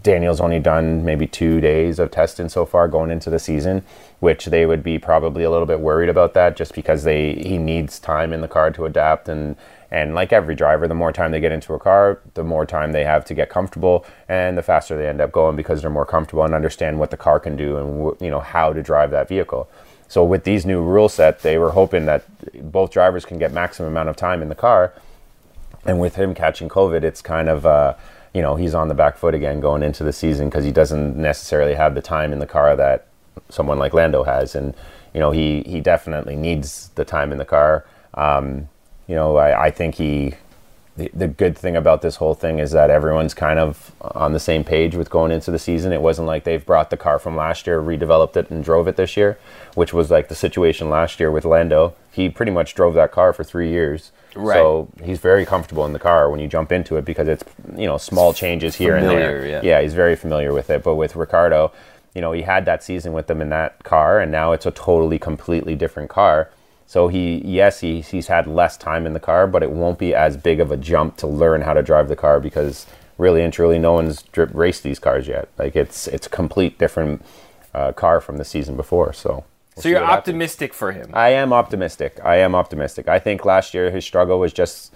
Daniel's 0.02 0.41
only 0.41 0.61
done 0.61 1.05
maybe 1.05 1.26
two 1.26 1.61
days 1.61 1.99
of 1.99 2.11
testing 2.11 2.49
so 2.49 2.64
far 2.64 2.87
going 2.87 3.11
into 3.11 3.31
the 3.31 3.38
season, 3.38 3.83
which 4.21 4.47
they 4.47 4.64
would 4.67 4.83
be 4.83 4.99
probably 4.99 5.43
a 5.43 5.50
little 5.50 5.67
bit 5.67 5.81
worried 5.81 6.09
about 6.09 6.35
that 6.35 6.57
just 6.57 6.75
because 6.75 7.05
they 7.05 7.35
he 7.35 7.59
needs 7.59 7.99
time 7.99 8.33
in 8.33 8.41
the 8.41 8.49
car 8.49 8.71
to 8.71 8.85
adapt 8.85 9.29
and 9.29 9.57
and 9.91 10.14
like 10.14 10.33
every 10.33 10.55
driver, 10.55 10.88
the 10.88 10.95
more 10.95 11.12
time 11.12 11.33
they 11.33 11.41
get 11.41 11.52
into 11.52 11.75
a 11.75 11.79
car, 11.79 12.21
the 12.33 12.43
more 12.43 12.64
time 12.64 12.93
they 12.93 13.05
have 13.05 13.26
to 13.26 13.35
get 13.35 13.50
comfortable, 13.50 14.07
and 14.26 14.57
the 14.57 14.62
faster 14.62 14.97
they 14.97 15.07
end 15.07 15.21
up 15.21 15.33
going 15.33 15.55
because 15.55 15.83
they're 15.83 15.91
more 15.91 16.07
comfortable 16.07 16.45
and 16.45 16.55
understand 16.55 16.99
what 16.99 17.11
the 17.11 17.17
car 17.19 17.38
can 17.38 17.57
do 17.57 17.76
and 17.76 18.17
you 18.21 18.31
know 18.31 18.41
how 18.41 18.73
to 18.73 18.83
drive 18.83 19.11
that 19.11 19.29
vehicle. 19.29 19.69
So 20.12 20.23
with 20.23 20.45
these 20.45 20.66
new 20.66 20.83
rule 20.83 21.09
set, 21.09 21.40
they 21.40 21.57
were 21.57 21.71
hoping 21.71 22.04
that 22.04 22.23
both 22.71 22.90
drivers 22.90 23.25
can 23.25 23.38
get 23.38 23.50
maximum 23.52 23.88
amount 23.88 24.11
of 24.11 24.16
time 24.16 24.42
in 24.42 24.49
the 24.50 24.54
car 24.54 24.92
and 25.85 25.99
with 25.99 26.16
him 26.16 26.35
catching 26.35 26.69
COVID, 26.69 27.02
it's 27.02 27.23
kind 27.23 27.49
of 27.49 27.66
uh, 27.66 27.95
you 28.35 28.42
know 28.42 28.57
he's 28.57 28.75
on 28.75 28.88
the 28.88 28.95
back 28.95 29.16
foot 29.16 29.35
again 29.35 29.61
going 29.61 29.83
into 29.83 30.04
the 30.04 30.12
season 30.12 30.49
because 30.49 30.64
he 30.64 30.73
doesn't 30.73 31.16
necessarily 31.16 31.75
have 31.75 31.95
the 31.95 32.02
time 32.02 32.33
in 32.33 32.38
the 32.38 32.47
car 32.47 32.76
that 32.76 33.07
someone 33.49 33.78
like 33.78 33.92
Lando 33.92 34.23
has, 34.25 34.54
and 34.54 34.75
you 35.12 35.21
know 35.21 35.31
he 35.31 35.62
he 35.62 35.81
definitely 35.81 36.37
needs 36.37 36.90
the 36.95 37.04
time 37.04 37.33
in 37.33 37.38
the 37.38 37.45
car. 37.45 37.85
Um, 38.14 38.69
you 39.09 39.14
know, 39.14 39.37
I, 39.37 39.66
I 39.66 39.71
think 39.71 39.97
he. 39.97 40.35
The, 40.96 41.11
the 41.14 41.28
good 41.28 41.56
thing 41.56 41.75
about 41.75 42.02
this 42.02 42.16
whole 42.16 42.34
thing 42.34 42.58
is 42.58 42.72
that 42.72 42.90
everyone's 42.90 43.32
kind 43.32 43.58
of 43.58 43.92
on 44.02 44.34
the 44.34 44.40
same 44.40 44.62
page 44.62 44.94
with 44.94 45.08
going 45.08 45.32
into 45.32 45.50
the 45.50 45.58
season. 45.58 45.90
It 45.90 46.02
wasn't 46.02 46.26
like 46.26 46.44
they've 46.44 46.64
brought 46.64 46.90
the 46.90 46.99
car 46.99 47.18
from 47.18 47.34
last 47.34 47.66
year, 47.66 47.80
redeveloped 47.80 48.37
it, 48.37 48.50
and 48.50 48.62
drove 48.62 48.87
it 48.87 48.96
this 48.96 49.16
year, 49.16 49.38
which 49.75 49.94
was 49.94 50.11
like 50.11 50.28
the 50.28 50.34
situation 50.34 50.90
last 50.90 51.18
year 51.18 51.30
with 51.30 51.46
Lando. 51.46 51.94
He 52.11 52.28
pretty 52.28 52.52
much 52.52 52.75
drove 52.75 52.92
that 52.94 53.11
car 53.11 53.32
for 53.32 53.42
three 53.42 53.70
years. 53.70 54.12
Right. 54.34 54.56
So 54.56 54.88
he's 55.02 55.18
very 55.18 55.46
comfortable 55.46 55.87
in 55.87 55.94
the 55.94 55.99
car 55.99 56.30
when 56.30 56.40
you 56.40 56.49
jump 56.49 56.72
into 56.72 56.96
it 56.96 57.06
because 57.06 57.28
it's 57.28 57.44
you 57.75 57.87
know 57.87 57.96
small 57.96 58.34
changes 58.34 58.75
here 58.75 58.96
and 58.96 59.06
there. 59.06 59.46
yeah. 59.46 59.61
yeah, 59.62 59.80
he's 59.80 59.94
very 59.94 60.16
familiar 60.16 60.52
with 60.52 60.68
it. 60.68 60.82
But 60.82 60.96
with 60.96 61.16
Ricciardo, 61.16 61.72
you 62.14 62.20
know, 62.20 62.32
he 62.32 62.42
had 62.42 62.64
that 62.66 62.82
season 62.84 63.12
with 63.12 63.26
them 63.26 63.40
in 63.40 63.49
that 63.50 63.82
car, 63.82 64.20
and 64.20 64.30
now 64.30 64.52
it's 64.52 64.66
a 64.66 64.70
totally, 64.70 65.18
completely 65.18 65.75
different 65.75 66.11
car. 66.11 66.50
So 66.86 67.08
he, 67.08 67.40
yes, 67.44 67.80
he, 67.80 68.00
he's 68.02 68.26
had 68.26 68.46
less 68.46 68.76
time 68.76 69.06
in 69.06 69.12
the 69.14 69.20
car, 69.20 69.46
but 69.46 69.62
it 69.62 69.70
won't 69.70 69.98
be 69.98 70.14
as 70.14 70.36
big 70.36 70.60
of 70.60 70.70
a 70.70 70.76
jump 70.76 71.16
to 71.18 71.26
learn 71.26 71.62
how 71.62 71.72
to 71.74 71.82
drive 71.82 72.08
the 72.08 72.16
car 72.16 72.40
because 72.40 72.86
really 73.18 73.42
and 73.42 73.52
truly, 73.52 73.78
no 73.78 73.92
one's 73.94 74.24
raced 74.36 74.82
these 74.82 74.98
cars 74.98 75.26
yet. 75.28 75.48
Like 75.58 75.76
it's 75.76 76.06
it's 76.08 76.26
a 76.26 76.30
complete 76.30 76.78
different 76.78 77.24
uh, 77.74 77.92
car 77.92 78.20
from 78.20 78.36
the 78.38 78.44
season 78.44 78.76
before. 78.76 79.12
So. 79.12 79.44
we'll 79.76 79.82
So 79.82 79.88
you're 79.88 80.00
happens. 80.00 80.18
optimistic 80.18 80.74
for 80.74 80.92
him. 80.92 81.10
I 81.14 81.30
am 81.30 81.52
optimistic. 81.52 82.18
I 82.24 82.36
am 82.36 82.54
optimistic. 82.54 83.08
I 83.08 83.18
think 83.18 83.44
last 83.44 83.74
year 83.74 83.90
his 83.90 84.04
struggle 84.04 84.38
was 84.38 84.52
just 84.52 84.92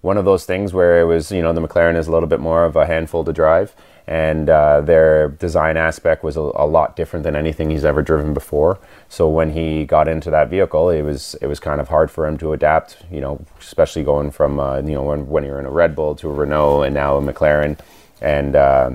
one 0.00 0.16
of 0.16 0.24
those 0.24 0.44
things 0.46 0.72
where 0.72 1.00
it 1.00 1.04
was, 1.04 1.32
you 1.32 1.42
know, 1.42 1.52
the 1.52 1.60
McLaren 1.60 1.96
is 1.96 2.06
a 2.06 2.12
little 2.12 2.28
bit 2.28 2.40
more 2.40 2.64
of 2.64 2.76
a 2.76 2.86
handful 2.86 3.24
to 3.24 3.32
drive, 3.32 3.74
and 4.06 4.48
uh, 4.48 4.80
their 4.80 5.28
design 5.28 5.76
aspect 5.76 6.22
was 6.22 6.36
a, 6.36 6.40
a 6.40 6.66
lot 6.66 6.94
different 6.96 7.24
than 7.24 7.34
anything 7.34 7.70
he's 7.70 7.84
ever 7.84 8.02
driven 8.02 8.32
before. 8.34 8.78
So 9.08 9.28
when 9.28 9.52
he 9.52 9.84
got 9.84 10.06
into 10.08 10.30
that 10.30 10.48
vehicle, 10.48 10.90
it 10.90 11.02
was 11.02 11.34
it 11.42 11.46
was 11.46 11.58
kind 11.60 11.80
of 11.80 11.88
hard 11.88 12.10
for 12.10 12.26
him 12.26 12.38
to 12.38 12.52
adapt. 12.52 12.98
You 13.10 13.20
know, 13.20 13.44
especially 13.58 14.04
going 14.04 14.30
from 14.30 14.60
uh, 14.60 14.78
you 14.78 14.94
know 14.94 15.02
when 15.02 15.28
when 15.28 15.44
you're 15.44 15.58
in 15.58 15.66
a 15.66 15.70
Red 15.70 15.94
Bull 15.96 16.14
to 16.16 16.28
a 16.28 16.32
Renault 16.32 16.82
and 16.82 16.94
now 16.94 17.16
a 17.16 17.20
McLaren, 17.20 17.78
and. 18.20 18.54
Uh, 18.56 18.90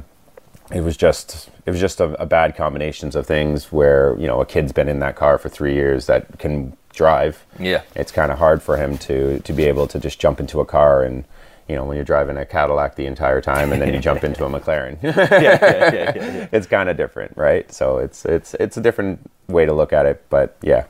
it 0.74 0.82
was 0.86 0.96
just 0.96 1.50
it 1.66 1.72
was 1.72 1.82
just 1.82 2.00
a, 2.00 2.06
a 2.22 2.26
bad 2.26 2.56
combinations 2.56 3.14
of 3.14 3.28
things 3.28 3.74
where 3.74 4.16
you 4.18 4.26
know 4.26 4.40
a 4.40 4.46
kid's 4.46 4.72
been 4.72 4.88
in 4.88 5.00
that 5.00 5.18
car 5.18 5.38
for 5.38 5.50
three 5.50 5.74
years 5.74 6.06
that 6.06 6.40
can 6.40 6.78
drive 6.94 7.46
Yeah. 7.60 7.82
it's 7.94 8.10
kind 8.14 8.32
of 8.32 8.38
hard 8.38 8.62
for 8.64 8.78
him 8.78 8.98
to 9.00 9.42
to 9.42 9.52
be 9.52 9.66
able 9.66 9.86
to 9.88 10.00
just 10.00 10.18
jump 10.18 10.40
into 10.40 10.62
a 10.62 10.66
car 10.66 11.04
and 11.04 11.26
you 11.72 11.78
know 11.78 11.86
when 11.86 11.96
you're 11.96 12.06
driving 12.06 12.38
a 12.38 12.46
cadillac 12.46 12.96
the 12.96 13.06
entire 13.06 13.40
time 13.42 13.72
and 13.72 13.82
then 13.82 13.94
you 13.94 14.00
jump 14.00 14.24
into 14.24 14.44
a 14.46 14.50
mclaren 14.60 15.02
yeah, 15.02 15.14
yeah, 15.18 15.94
yeah, 15.94 16.12
yeah. 16.16 16.48
it's 16.58 16.68
kind 16.68 16.90
of 16.90 16.98
different 16.98 17.32
right 17.38 17.72
so 17.72 17.98
it's 17.98 18.26
it's 18.26 18.54
it's 18.56 18.76
a 18.78 18.82
different 18.82 19.20
way 19.48 19.66
to 19.66 19.74
look 19.74 19.94
at 19.94 20.06
it 20.06 20.24
but 20.30 20.58
yeah 20.62 20.84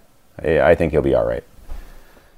i 0.43 0.73
think 0.75 0.91
he'll 0.91 1.01
be 1.01 1.15
all 1.15 1.25
right 1.25 1.43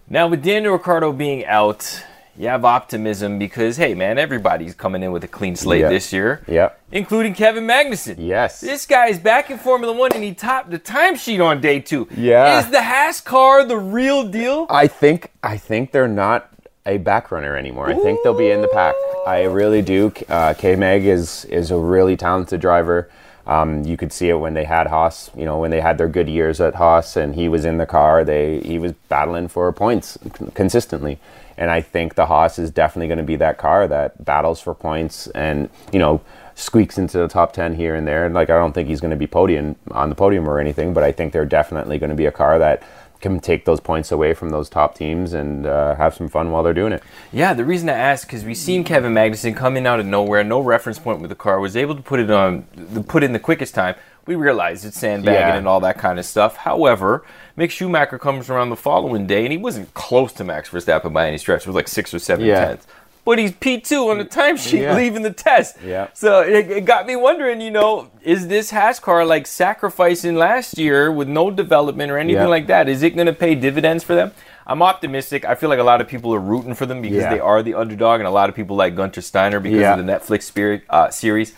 Now, 0.10 0.28
with 0.28 0.44
Daniel 0.44 0.74
Ricciardo 0.74 1.14
being 1.14 1.46
out, 1.46 2.04
you 2.38 2.48
have 2.50 2.66
optimism 2.66 3.40
because, 3.40 3.78
hey, 3.78 3.94
man, 3.96 4.18
everybody's 4.18 4.76
coming 4.76 5.02
in 5.02 5.12
with 5.14 5.24
a 5.24 5.28
clean 5.28 5.56
slate 5.56 5.88
this 5.88 6.12
year, 6.12 6.42
yeah 6.48 6.70
including 6.92 7.34
Kevin 7.34 7.66
Magnussen. 7.66 8.16
yes 8.20 8.60
This 8.62 8.86
guy 8.86 9.08
is 9.08 9.18
back 9.18 9.50
in 9.50 9.58
Formula 9.58 9.94
One 9.94 10.12
and 10.14 10.24
he 10.24 10.34
topped 10.34 10.70
the 10.70 10.78
timesheet 10.80 11.40
on 11.44 11.62
day 11.62 11.80
two. 11.80 12.08
Yeah. 12.16 12.60
Is 12.60 12.70
the 12.70 12.84
Haas 12.84 13.22
car 13.22 13.64
the 13.66 13.78
real 13.78 14.28
deal? 14.28 14.68
I 14.70 14.88
think 14.88 15.32
I 15.42 15.58
think 15.58 15.92
they're 15.94 16.08
not 16.26 16.50
a 16.86 16.98
back 16.98 17.32
runner 17.32 17.56
anymore. 17.56 17.90
I 17.90 17.96
think 17.96 18.20
they'll 18.24 18.38
be 18.38 18.52
in 18.52 18.62
the 18.62 18.68
pack. 18.68 18.96
I 19.26 19.44
really 19.44 19.82
do. 19.82 20.12
Uh, 20.28 20.54
K 20.54 20.76
Mag 20.76 21.06
is 21.06 21.46
is 21.46 21.72
a 21.72 21.78
really 21.78 22.18
talented 22.18 22.60
driver. 22.60 23.10
Um, 23.46 23.84
you 23.84 23.98
could 23.98 24.14
see 24.14 24.30
it 24.30 24.36
when 24.36 24.54
they 24.54 24.64
had 24.64 24.88
Haas. 24.88 25.30
You 25.36 25.46
know, 25.46 25.60
when 25.60 25.72
they 25.72 25.82
had 25.82 25.98
their 25.98 26.08
good 26.08 26.28
years 26.28 26.60
at 26.62 26.76
Haas, 26.76 27.16
and 27.16 27.36
he 27.36 27.48
was 27.48 27.66
in 27.66 27.78
the 27.78 27.86
car. 27.86 28.24
They 28.24 28.60
he 28.62 28.80
was 28.80 28.94
battling 29.10 29.48
for 29.48 29.72
points 29.72 30.18
consistently. 30.54 31.20
And 31.56 31.70
I 31.70 31.82
think 31.82 32.16
the 32.16 32.26
Haas 32.26 32.58
is 32.58 32.72
definitely 32.72 33.08
going 33.08 33.20
to 33.20 33.24
be 33.24 33.36
that 33.36 33.60
car 33.60 33.88
that 33.88 34.26
battles 34.26 34.60
for 34.60 34.74
points 34.74 35.28
and 35.28 35.70
you 35.92 36.00
know 36.00 36.22
squeaks 36.56 36.98
into 36.98 37.18
the 37.18 37.28
top 37.28 37.54
ten 37.54 37.76
here 37.76 37.96
and 37.96 38.08
there. 38.08 38.26
And 38.26 38.34
like 38.34 38.50
I 38.50 38.58
don't 38.58 38.74
think 38.74 38.90
he's 38.90 39.02
going 39.02 39.12
to 39.12 39.18
be 39.18 39.28
podium 39.28 39.76
on 39.92 40.10
the 40.10 40.16
podium 40.16 40.50
or 40.50 40.60
anything, 40.60 40.94
but 40.94 41.04
I 41.04 41.12
think 41.12 41.32
they're 41.32 41.46
definitely 41.46 41.98
going 41.98 42.10
to 42.10 42.16
be 42.16 42.26
a 42.26 42.32
car 42.32 42.60
that 42.60 42.84
can 43.24 43.40
take 43.40 43.66
those 43.66 43.80
points 43.80 44.12
away 44.12 44.36
from 44.36 44.50
those 44.52 44.70
top 44.70 44.94
teams 44.96 45.34
and 45.34 45.66
uh, 45.66 45.96
have 45.96 46.14
some 46.14 46.28
fun 46.30 46.52
while 46.52 46.62
they're 46.62 46.74
doing 46.76 46.94
it. 46.94 47.02
Yeah, 47.32 47.54
the 47.56 47.66
reason 47.66 47.90
I 47.90 47.94
asked 47.94 48.28
because 48.28 48.44
we 48.46 48.54
seen 48.54 48.84
Kevin 48.84 49.14
Magnussen 49.14 49.56
coming 49.56 49.88
out 49.88 50.00
of 50.00 50.06
nowhere, 50.06 50.44
no 50.44 50.60
reference 50.60 51.00
point 51.00 51.22
with 51.22 51.30
the 51.30 51.36
car, 51.36 51.60
was 51.60 51.76
able 51.76 51.96
to 51.96 52.02
put 52.04 52.20
it 52.20 52.30
on, 52.30 52.64
put 53.08 53.24
in 53.24 53.34
the 53.34 53.40
quickest 53.40 53.74
time. 53.74 53.96
We 54.26 54.36
realized 54.36 54.86
it's 54.86 54.98
sandbagging 55.00 55.40
Yeah. 55.40 55.56
and 55.56 55.68
all 55.68 55.80
that 55.82 55.98
kind 55.98 56.18
of 56.20 56.26
stuff. 56.26 56.58
However, 56.58 57.26
Mick 57.58 57.72
Schumacher 57.72 58.18
comes 58.20 58.50
around 58.50 58.70
the 58.70 58.76
following 58.78 59.26
day, 59.28 59.44
and 59.44 59.52
he 59.52 59.58
wasn't 59.58 59.94
close 59.94 60.32
to 60.34 60.44
Max 60.44 60.70
Verstappen 60.70 61.12
by 61.12 61.28
any 61.28 61.38
stretch. 61.38 61.62
It 61.62 61.68
was 61.68 61.76
like 61.76 61.88
six 61.90 62.14
or 62.14 62.20
seven 62.20 62.46
Yeah. 62.46 62.66
tenths. 62.66 62.88
But 63.26 63.40
he's 63.40 63.54
P2 63.54 64.12
on 64.12 64.18
the 64.18 64.26
timesheet 64.26 64.82
Yeah. 64.82 64.96
leaving 64.98 65.22
the 65.22 65.32
test. 65.32 65.78
Yeah. 65.86 66.08
So 66.14 66.42
it, 66.42 66.70
it 66.70 66.86
got 66.86 67.08
me 67.08 67.16
wondering, 67.16 67.62
you 67.62 67.72
know, 67.72 68.10
is 68.22 68.48
this 68.50 68.72
Haas 68.72 69.00
car 69.00 69.24
like 69.26 69.48
sacrificing 69.48 70.36
last 70.36 70.78
year 70.78 71.10
with 71.12 71.30
no 71.30 71.50
development 71.50 72.12
or 72.12 72.18
anything 72.18 72.42
Yeah. 72.42 72.48
like 72.48 72.68
that? 72.68 72.90
Is 72.90 73.02
it 73.02 73.12
going 73.16 73.28
to 73.28 73.34
pay 73.34 73.56
dividends 73.56 74.04
for 74.04 74.14
them? 74.14 74.32
I'm 74.68 74.82
optimistic. 74.82 75.46
I 75.46 75.56
feel 75.56 75.70
like 75.70 75.80
a 75.80 75.84
lot 75.84 76.02
of 76.02 76.08
people 76.08 76.34
are 76.36 76.40
rooting 76.40 76.74
for 76.74 76.86
them 76.86 77.02
because 77.02 77.18
Yeah. 77.24 77.30
they 77.34 77.40
are 77.40 77.62
the 77.64 77.74
underdog, 77.76 78.20
and 78.20 78.28
a 78.28 78.32
lot 78.32 78.50
of 78.50 78.56
people 78.56 78.76
like 78.76 78.96
Guenther 78.96 79.22
Steiner 79.24 79.60
because 79.60 80.00
of 80.00 80.06
the 80.06 80.12
Netflix 80.12 80.44
spirit, 80.44 80.84
uh, 80.90 81.10
series. 81.10 81.54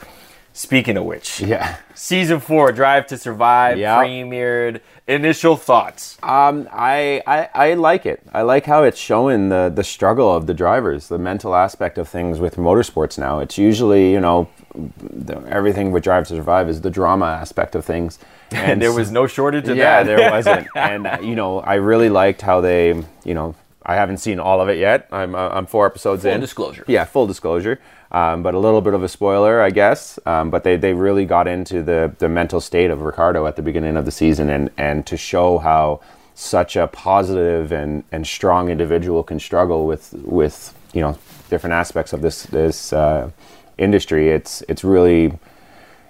Speaking 0.58 0.96
of 0.96 1.04
which, 1.04 1.42
Yeah. 1.42 1.76
season 1.96 2.40
four, 2.40 2.72
Drive 2.72 3.08
to 3.08 3.18
Survive, 3.18 3.78
Yeah. 3.78 3.98
premiered. 4.02 4.80
Initial 5.06 5.58
thoughts. 5.58 6.18
Um, 6.24 6.70
I, 6.72 7.22
I 7.28 7.50
I 7.54 7.74
like 7.74 8.06
it. 8.06 8.22
I 8.34 8.42
like 8.44 8.66
how 8.66 8.84
it's 8.84 8.98
showing 8.98 9.50
the 9.50 9.70
the 9.70 9.84
struggle 9.84 10.34
of 10.34 10.48
the 10.48 10.54
drivers, 10.54 11.10
the 11.10 11.18
mental 11.20 11.56
aspect 11.56 11.98
of 11.98 12.08
things 12.08 12.40
with 12.40 12.56
motorsports 12.56 13.20
now. 13.20 13.40
It's 13.40 13.58
usually 13.58 14.14
you 14.14 14.22
know 14.22 14.48
the, 14.74 15.36
everything 15.50 15.92
with 15.92 16.04
Drive 16.06 16.26
to 16.30 16.36
Survive 16.36 16.70
is 16.70 16.80
the 16.80 16.90
drama 16.90 17.26
aspect 17.26 17.76
of 17.76 17.84
things, 17.84 18.18
And 18.52 18.82
there 18.82 18.94
was 18.94 19.12
no 19.12 19.28
shortage 19.28 19.68
of 19.68 19.76
yeah, 19.76 20.04
that. 20.04 20.10
Yeah, 20.10 20.16
there 20.16 20.32
wasn't. 20.38 20.68
And 20.76 21.06
uh, 21.06 21.18
you 21.22 21.36
know, 21.36 21.60
I 21.60 21.76
really 21.76 22.10
liked 22.10 22.42
how 22.42 22.62
they, 22.62 22.96
you 23.26 23.34
know, 23.34 23.56
I 23.86 23.96
haven't 23.96 24.18
seen 24.18 24.40
all 24.40 24.62
of 24.62 24.70
it 24.70 24.78
yet. 24.78 25.08
I'm 25.12 25.36
uh, 25.36 25.50
I'm 25.50 25.66
four 25.66 25.86
episodes 25.86 26.24
Full 26.24 26.32
in. 26.32 26.42
disclosure. 26.42 26.84
Yeah, 26.88 27.06
full 27.06 27.28
disclosure. 27.28 27.80
Um, 28.12 28.44
but 28.44 28.54
a 28.54 28.60
little 28.60 28.82
bit 28.82 28.94
of 28.94 29.04
a 29.04 29.10
spoiler, 29.10 29.62
I 29.62 29.72
guess. 29.72 30.18
Um, 30.26 30.50
but 30.50 30.64
they, 30.64 30.78
they 30.78 30.94
really 30.94 31.26
got 31.26 31.48
into 31.48 31.84
the, 31.84 32.14
the 32.20 32.30
mental 32.30 32.62
state 32.62 32.90
of 32.90 33.02
Ricciardo 33.02 33.46
at 33.46 33.58
the 33.58 33.62
beginning 33.62 33.98
of 33.98 34.06
the 34.06 34.12
season 34.12 34.50
and, 34.50 34.70
and 34.78 35.06
to 35.08 35.18
show 35.18 35.58
how 35.58 36.00
such 36.34 36.76
a 36.78 36.88
positive 36.88 37.72
and, 37.74 38.04
and 38.14 38.26
strong 38.26 38.70
individual 38.70 39.22
can 39.24 39.40
struggle 39.40 39.86
with 39.86 40.14
with 40.24 40.74
you 40.94 41.02
know 41.02 41.18
different 41.50 41.74
aspects 41.74 42.14
of 42.14 42.22
this 42.22 42.44
this 42.44 42.94
uh, 42.94 43.30
industry. 43.78 44.30
It's 44.30 44.62
it's 44.70 44.84
really 44.84 45.38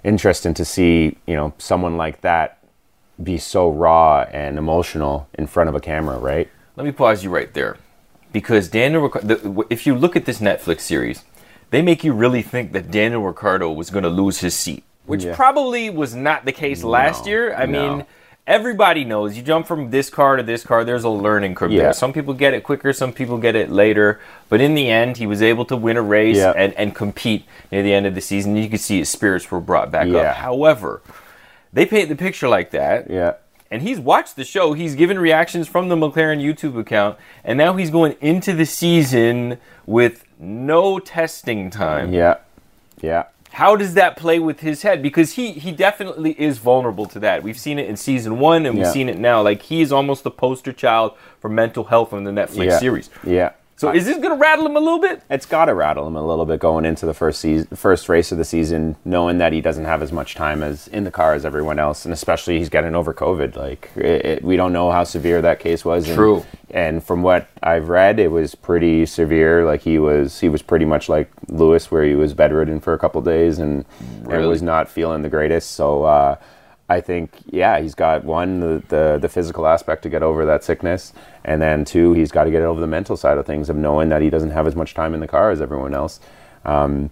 interesting 0.04 0.54
to 0.54 0.64
see 0.64 1.16
you 1.26 1.34
know 1.34 1.52
someone 1.58 1.96
like 1.96 2.20
that 2.20 2.58
be 3.22 3.38
so 3.38 3.70
raw 3.70 4.26
and 4.30 4.58
emotional 4.58 5.28
in 5.34 5.46
front 5.46 5.68
of 5.68 5.74
a 5.74 5.80
camera, 5.80 6.18
right? 6.18 6.48
Let 6.76 6.84
me 6.84 6.92
pause 6.92 7.24
you 7.24 7.30
right 7.30 7.52
there. 7.54 7.76
because 8.32 8.68
Daniel, 8.68 9.02
Ric- 9.08 9.22
the, 9.22 9.64
if 9.70 9.86
you 9.86 9.94
look 9.94 10.14
at 10.14 10.26
this 10.26 10.40
Netflix 10.40 10.80
series, 10.80 11.24
they 11.70 11.80
make 11.80 12.04
you 12.04 12.12
really 12.12 12.42
think 12.42 12.72
that 12.72 12.90
Daniel 12.90 13.22
Ricciardo 13.22 13.72
was 13.72 13.88
going 13.88 14.02
to 14.02 14.10
lose 14.10 14.40
his 14.40 14.54
seat, 14.54 14.84
which 15.06 15.24
Yeah. 15.24 15.34
probably 15.34 15.88
was 15.88 16.14
not 16.14 16.44
the 16.44 16.52
case 16.52 16.84
last 16.84 17.24
No, 17.24 17.30
year. 17.30 17.54
I 17.54 17.64
no. 17.64 17.96
mean, 17.96 18.06
everybody 18.46 19.04
knows 19.04 19.38
you 19.38 19.42
jump 19.42 19.66
from 19.66 19.90
this 19.90 20.10
car 20.10 20.36
to 20.36 20.42
this 20.42 20.64
car. 20.64 20.84
There's 20.84 21.04
a 21.04 21.08
learning 21.08 21.54
curve 21.54 21.72
Yeah. 21.72 21.82
there. 21.84 21.92
Some 21.94 22.12
people 22.12 22.34
get 22.34 22.52
it 22.52 22.62
quicker, 22.62 22.92
some 22.92 23.12
people 23.12 23.38
get 23.38 23.56
it 23.56 23.70
later. 23.70 24.20
But 24.50 24.60
in 24.60 24.74
the 24.74 24.90
end, 24.90 25.16
he 25.16 25.26
was 25.26 25.40
able 25.40 25.64
to 25.66 25.76
win 25.76 25.96
a 25.96 26.02
race 26.02 26.36
Yeah. 26.36 26.52
and, 26.54 26.74
and 26.74 26.94
compete 26.94 27.46
near 27.72 27.82
the 27.82 27.94
end 27.94 28.04
of 28.04 28.14
the 28.14 28.20
season. 28.20 28.54
You 28.56 28.68
could 28.68 28.80
see 28.80 28.98
his 28.98 29.08
spirits 29.08 29.50
were 29.50 29.60
brought 29.60 29.90
back 29.90 30.08
Yeah. 30.08 30.18
up. 30.32 30.36
However, 30.36 31.00
they 31.72 31.86
paint 31.86 32.10
the 32.10 32.16
picture 32.16 32.48
like 32.48 32.70
that 32.72 33.08
Yeah. 33.08 33.34
And 33.70 33.82
he's 33.82 33.98
watched 33.98 34.36
the 34.36 34.44
show. 34.44 34.72
He's 34.72 34.94
given 34.94 35.18
reactions 35.18 35.68
from 35.68 35.88
the 35.88 35.96
McLaren 35.96 36.42
YouTube 36.42 36.78
account, 36.78 37.18
and 37.44 37.56
now 37.58 37.74
he's 37.76 37.90
going 37.90 38.16
into 38.20 38.52
the 38.52 38.66
season 38.66 39.58
with 39.86 40.24
no 40.38 40.98
testing 40.98 41.70
time. 41.70 42.12
Yeah. 42.12 42.38
Yeah. 43.00 43.24
How 43.52 43.74
does 43.74 43.94
that 43.94 44.16
play 44.18 44.38
with 44.38 44.60
his 44.60 44.82
head? 44.82 45.00
Because 45.02 45.32
he 45.32 45.52
he 45.52 45.72
definitely 45.72 46.32
is 46.38 46.58
vulnerable 46.58 47.06
to 47.06 47.18
that. 47.20 47.42
We've 47.42 47.58
seen 47.58 47.78
it 47.78 47.88
in 47.88 47.96
season 47.96 48.38
one, 48.38 48.66
and 48.66 48.74
we've 48.76 48.84
Yeah. 48.84 48.92
seen 48.92 49.08
it 49.08 49.18
now. 49.18 49.40
Like 49.42 49.62
he 49.62 49.80
is 49.80 49.92
almost 49.92 50.24
the 50.24 50.30
poster 50.30 50.72
child 50.72 51.12
for 51.40 51.48
mental 51.48 51.84
health 51.84 52.12
on 52.12 52.24
the 52.24 52.30
Netflix 52.32 52.66
Yeah. 52.66 52.78
series. 52.78 53.10
Yeah. 53.24 53.50
So 53.78 53.90
is 53.92 54.06
this 54.06 54.16
going 54.16 54.30
to 54.30 54.40
rattle 54.40 54.64
him 54.64 54.74
a 54.76 54.80
little 54.80 54.98
bit? 55.00 55.20
it's 55.28 55.44
got 55.44 55.66
to 55.66 55.74
rattle 55.74 56.06
him 56.06 56.16
a 56.16 56.26
little 56.26 56.46
bit 56.46 56.60
going 56.60 56.86
into 56.86 57.04
the 57.04 57.12
first 57.12 57.40
season, 57.42 57.66
first 57.76 58.08
race 58.08 58.32
of 58.32 58.38
the 58.38 58.44
season, 58.44 58.96
knowing 59.04 59.36
that 59.38 59.52
he 59.52 59.60
doesn't 59.60 59.84
have 59.84 60.02
as 60.02 60.12
much 60.12 60.34
time 60.34 60.62
as 60.62 60.88
in 60.88 61.04
the 61.04 61.10
car 61.10 61.34
as 61.34 61.44
everyone 61.44 61.78
else, 61.78 62.04
and 62.06 62.12
especially 62.14 62.58
he's 62.58 62.70
getting 62.70 62.94
over 62.94 63.12
COVID. 63.12 63.54
Like 63.54 63.90
it, 63.96 64.24
it- 64.24 64.42
we 64.42 64.56
don't 64.56 64.72
know 64.72 64.90
how 64.90 65.04
severe 65.04 65.42
that 65.42 65.60
case 65.60 65.84
was. 65.84 66.06
and- 66.08 66.16
True. 66.16 66.44
And, 66.70 67.02
from 67.04 67.22
what 67.22 67.48
I've 67.62 67.88
read, 67.88 68.18
it 68.18 68.30
was 68.32 68.54
pretty 68.54 69.06
severe. 69.06 69.64
Like 69.64 69.82
he 69.82 69.98
was, 69.98 70.40
he 70.40 70.48
was 70.48 70.62
pretty 70.62 70.84
much 70.84 71.08
like 71.08 71.30
Lewis, 71.48 71.90
where 71.90 72.02
he 72.04 72.14
was 72.14 72.32
bedridden 72.34 72.80
for 72.80 72.92
a 72.94 72.98
couple 72.98 73.20
days 73.22 73.58
and, 73.58 73.84
and 74.28 74.48
was 74.48 74.62
not 74.62 74.88
feeling 74.88 75.22
the 75.22 75.28
greatest. 75.28 75.72
So. 75.72 76.04
Uh, 76.04 76.36
I 76.88 77.00
think, 77.00 77.32
yeah, 77.46 77.80
he's 77.80 77.94
got 77.94 78.24
one 78.24 78.60
the, 78.60 78.82
the 78.88 79.18
the 79.20 79.28
physical 79.28 79.66
aspect 79.66 80.02
to 80.04 80.08
get 80.08 80.22
over 80.22 80.44
that 80.46 80.62
sickness, 80.62 81.12
and 81.44 81.60
then 81.60 81.84
two, 81.84 82.12
he's 82.12 82.30
got 82.30 82.44
to 82.44 82.50
get 82.50 82.62
over 82.62 82.80
the 82.80 82.86
mental 82.86 83.16
side 83.16 83.38
of 83.38 83.46
things 83.46 83.68
of 83.68 83.76
knowing 83.76 84.08
that 84.10 84.22
he 84.22 84.30
doesn't 84.30 84.50
have 84.50 84.66
as 84.66 84.76
much 84.76 84.94
time 84.94 85.12
in 85.12 85.20
the 85.20 85.26
car 85.26 85.50
as 85.50 85.60
everyone 85.60 85.94
else. 85.94 86.20
Um, 86.64 87.10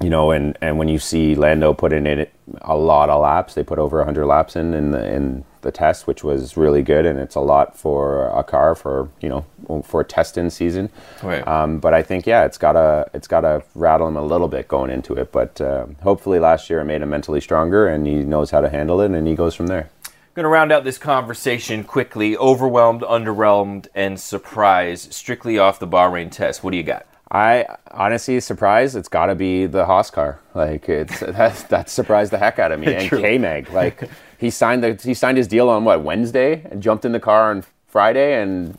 you 0.00 0.10
know, 0.10 0.30
and, 0.30 0.56
and 0.60 0.78
when 0.78 0.88
you 0.88 0.98
see 0.98 1.34
Lando 1.34 1.74
put 1.74 1.92
in 1.92 2.06
it 2.06 2.32
a 2.62 2.76
lot 2.76 3.08
of 3.08 3.20
laps, 3.20 3.54
they 3.54 3.62
put 3.62 3.78
over 3.78 3.98
100 3.98 4.26
laps 4.26 4.56
in 4.56 4.74
in 4.74 4.90
the, 4.90 5.06
in 5.14 5.44
the 5.62 5.72
test, 5.72 6.06
which 6.06 6.22
was 6.22 6.56
really 6.56 6.82
good, 6.82 7.06
and 7.06 7.18
it's 7.18 7.34
a 7.34 7.40
lot 7.40 7.76
for 7.76 8.28
a 8.28 8.44
car 8.44 8.74
for 8.74 9.08
you 9.20 9.28
know 9.28 9.82
for 9.82 10.00
a 10.00 10.04
testing 10.04 10.50
season. 10.50 10.90
Right. 11.22 11.46
Um, 11.46 11.78
but 11.78 11.94
I 11.94 12.02
think 12.02 12.26
yeah, 12.26 12.44
it's 12.44 12.58
gotta 12.58 13.10
it's 13.14 13.26
gotta 13.26 13.62
rattle 13.74 14.08
him 14.08 14.16
a 14.16 14.22
little 14.22 14.48
bit 14.48 14.68
going 14.68 14.90
into 14.90 15.14
it. 15.14 15.32
But 15.32 15.60
uh, 15.60 15.86
hopefully 16.02 16.38
last 16.38 16.68
year 16.68 16.80
it 16.80 16.84
made 16.84 17.02
him 17.02 17.10
mentally 17.10 17.40
stronger, 17.40 17.88
and 17.88 18.06
he 18.06 18.16
knows 18.16 18.50
how 18.50 18.60
to 18.60 18.68
handle 18.68 19.00
it, 19.00 19.10
and 19.10 19.26
he 19.26 19.34
goes 19.34 19.54
from 19.54 19.68
there. 19.68 19.90
Going 20.34 20.44
to 20.44 20.48
round 20.48 20.72
out 20.72 20.82
this 20.84 20.96
conversation 20.96 21.84
quickly. 21.84 22.38
Overwhelmed, 22.38 23.02
underwhelmed, 23.02 23.88
and 23.94 24.18
surprised. 24.18 25.12
Strictly 25.12 25.58
off 25.58 25.78
the 25.78 25.86
Bahrain 25.86 26.30
test. 26.30 26.64
What 26.64 26.70
do 26.70 26.78
you 26.78 26.82
got? 26.82 27.04
I 27.30 27.66
honestly 27.90 28.40
surprised. 28.40 28.94
It's 28.94 29.08
got 29.08 29.26
to 29.26 29.34
be 29.34 29.64
the 29.64 29.86
Haas 29.86 30.10
car. 30.10 30.38
Like 30.54 30.88
it's 30.88 31.20
that 31.20 31.68
that 31.70 31.88
surprised 31.88 32.30
the 32.30 32.38
heck 32.38 32.58
out 32.58 32.72
of 32.72 32.80
me. 32.80 32.86
And 32.94 33.10
K 33.10 33.38
Mag, 33.38 33.70
like 33.72 34.08
he 34.42 34.50
signed 34.50 34.82
the 34.84 35.00
he 35.02 35.14
signed 35.14 35.38
his 35.38 35.48
deal 35.48 35.68
on 35.70 35.84
what 35.84 36.02
Wednesday 36.02 36.66
and 36.70 36.82
jumped 36.82 37.04
in 37.06 37.12
the 37.12 37.20
car 37.20 37.50
on 37.52 37.64
Friday 37.86 38.40
and 38.42 38.76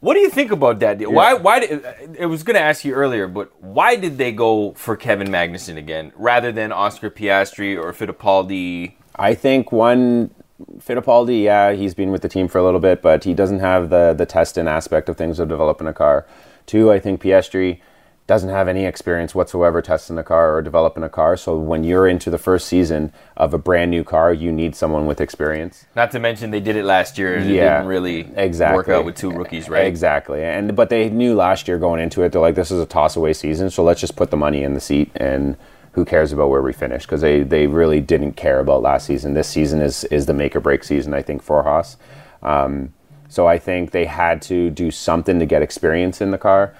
What 0.00 0.14
do 0.14 0.20
you 0.20 0.30
think 0.30 0.52
about 0.52 0.78
that 0.80 0.98
deal? 0.98 1.12
Why? 1.12 1.34
Why? 1.34 1.60
Did, 1.60 1.84
uh, 1.84 1.92
I 2.22 2.26
was 2.26 2.44
going 2.44 2.54
to 2.54 2.62
ask 2.62 2.84
you 2.84 2.94
earlier, 2.94 3.26
but 3.26 3.50
why 3.62 3.96
did 3.96 4.16
they 4.16 4.30
go 4.30 4.72
for 4.74 4.96
Kevin 4.96 5.28
Magnussen 5.28 5.76
again 5.76 6.12
rather 6.16 6.52
than 6.52 6.70
Oscar 6.70 7.10
Piastri 7.10 7.76
or 7.76 7.92
Fittipaldi? 7.92 8.92
I 9.16 9.34
think 9.34 9.72
one 9.72 10.30
Fittipaldi, 10.78 11.42
yeah, 11.42 11.72
he's 11.72 11.94
been 11.94 12.12
with 12.12 12.22
the 12.22 12.28
team 12.28 12.46
for 12.46 12.58
a 12.58 12.64
little 12.64 12.80
bit, 12.80 13.02
but 13.02 13.24
he 13.24 13.34
doesn't 13.34 13.58
have 13.60 13.90
the 13.90 14.14
the 14.16 14.26
testing 14.26 14.68
aspect 14.68 15.08
of 15.08 15.16
things 15.16 15.40
of 15.40 15.48
developing 15.48 15.88
a 15.88 15.94
car. 15.94 16.26
Two, 16.66 16.92
I 16.92 17.00
think 17.00 17.20
Piastri 17.20 17.80
doesn't 18.28 18.50
have 18.50 18.68
any 18.68 18.84
experience 18.84 19.34
whatsoever 19.34 19.80
testing 19.80 20.18
a 20.18 20.22
car 20.22 20.54
or 20.54 20.60
developing 20.60 21.02
a 21.02 21.08
car. 21.08 21.34
So 21.34 21.56
when 21.56 21.82
you're 21.82 22.06
into 22.06 22.28
the 22.28 22.36
first 22.36 22.68
season 22.68 23.10
of 23.38 23.54
a 23.54 23.58
brand 23.58 23.90
new 23.90 24.04
car, 24.04 24.34
you 24.34 24.52
need 24.52 24.76
someone 24.76 25.06
with 25.06 25.18
experience. 25.18 25.86
Not 25.96 26.10
to 26.10 26.18
mention 26.20 26.50
they 26.50 26.60
did 26.60 26.76
it 26.76 26.84
last 26.84 27.16
year 27.16 27.36
and 27.36 27.50
it 27.50 27.54
Yeah, 27.54 27.78
didn't 27.78 27.88
really 27.88 28.30
exactly. 28.36 28.76
work 28.76 28.90
out 28.90 29.06
with 29.06 29.16
two 29.16 29.30
rookies, 29.30 29.70
right? 29.70 29.86
Exactly. 29.86 30.44
And 30.44 30.76
but 30.76 30.90
they 30.90 31.08
knew 31.08 31.34
last 31.34 31.66
year 31.66 31.78
going 31.78 32.02
into 32.02 32.22
it, 32.22 32.30
they're 32.32 32.42
like, 32.42 32.54
this 32.54 32.70
is 32.70 32.78
a 32.80 32.86
toss 32.86 33.16
away 33.16 33.32
season, 33.32 33.70
so 33.70 33.82
let's 33.82 34.00
just 34.00 34.14
put 34.14 34.30
the 34.30 34.36
money 34.36 34.62
in 34.62 34.74
the 34.74 34.80
seat 34.80 35.10
and 35.16 35.56
who 35.92 36.04
cares 36.04 36.30
about 36.30 36.50
where 36.50 36.60
we 36.60 36.74
finish? 36.74 37.06
Because 37.06 37.22
they, 37.22 37.42
they 37.42 37.66
really 37.66 38.00
didn't 38.02 38.32
care 38.32 38.60
about 38.60 38.82
last 38.82 39.06
season. 39.06 39.32
This 39.32 39.48
season 39.48 39.80
is 39.80 40.04
is 40.04 40.26
the 40.26 40.34
make 40.34 40.54
or 40.54 40.60
break 40.60 40.84
season, 40.84 41.14
I 41.14 41.22
think, 41.22 41.42
for 41.42 41.62
Haas. 41.62 41.96
Um, 42.42 42.92
so 43.30 43.46
I 43.46 43.58
think 43.58 43.90
they 43.92 44.04
had 44.04 44.42
to 44.42 44.68
do 44.68 44.90
something 44.90 45.38
to 45.38 45.46
get 45.46 45.62
experience 45.62 46.20
in 46.20 46.30
the 46.30 46.38
car. 46.38 46.74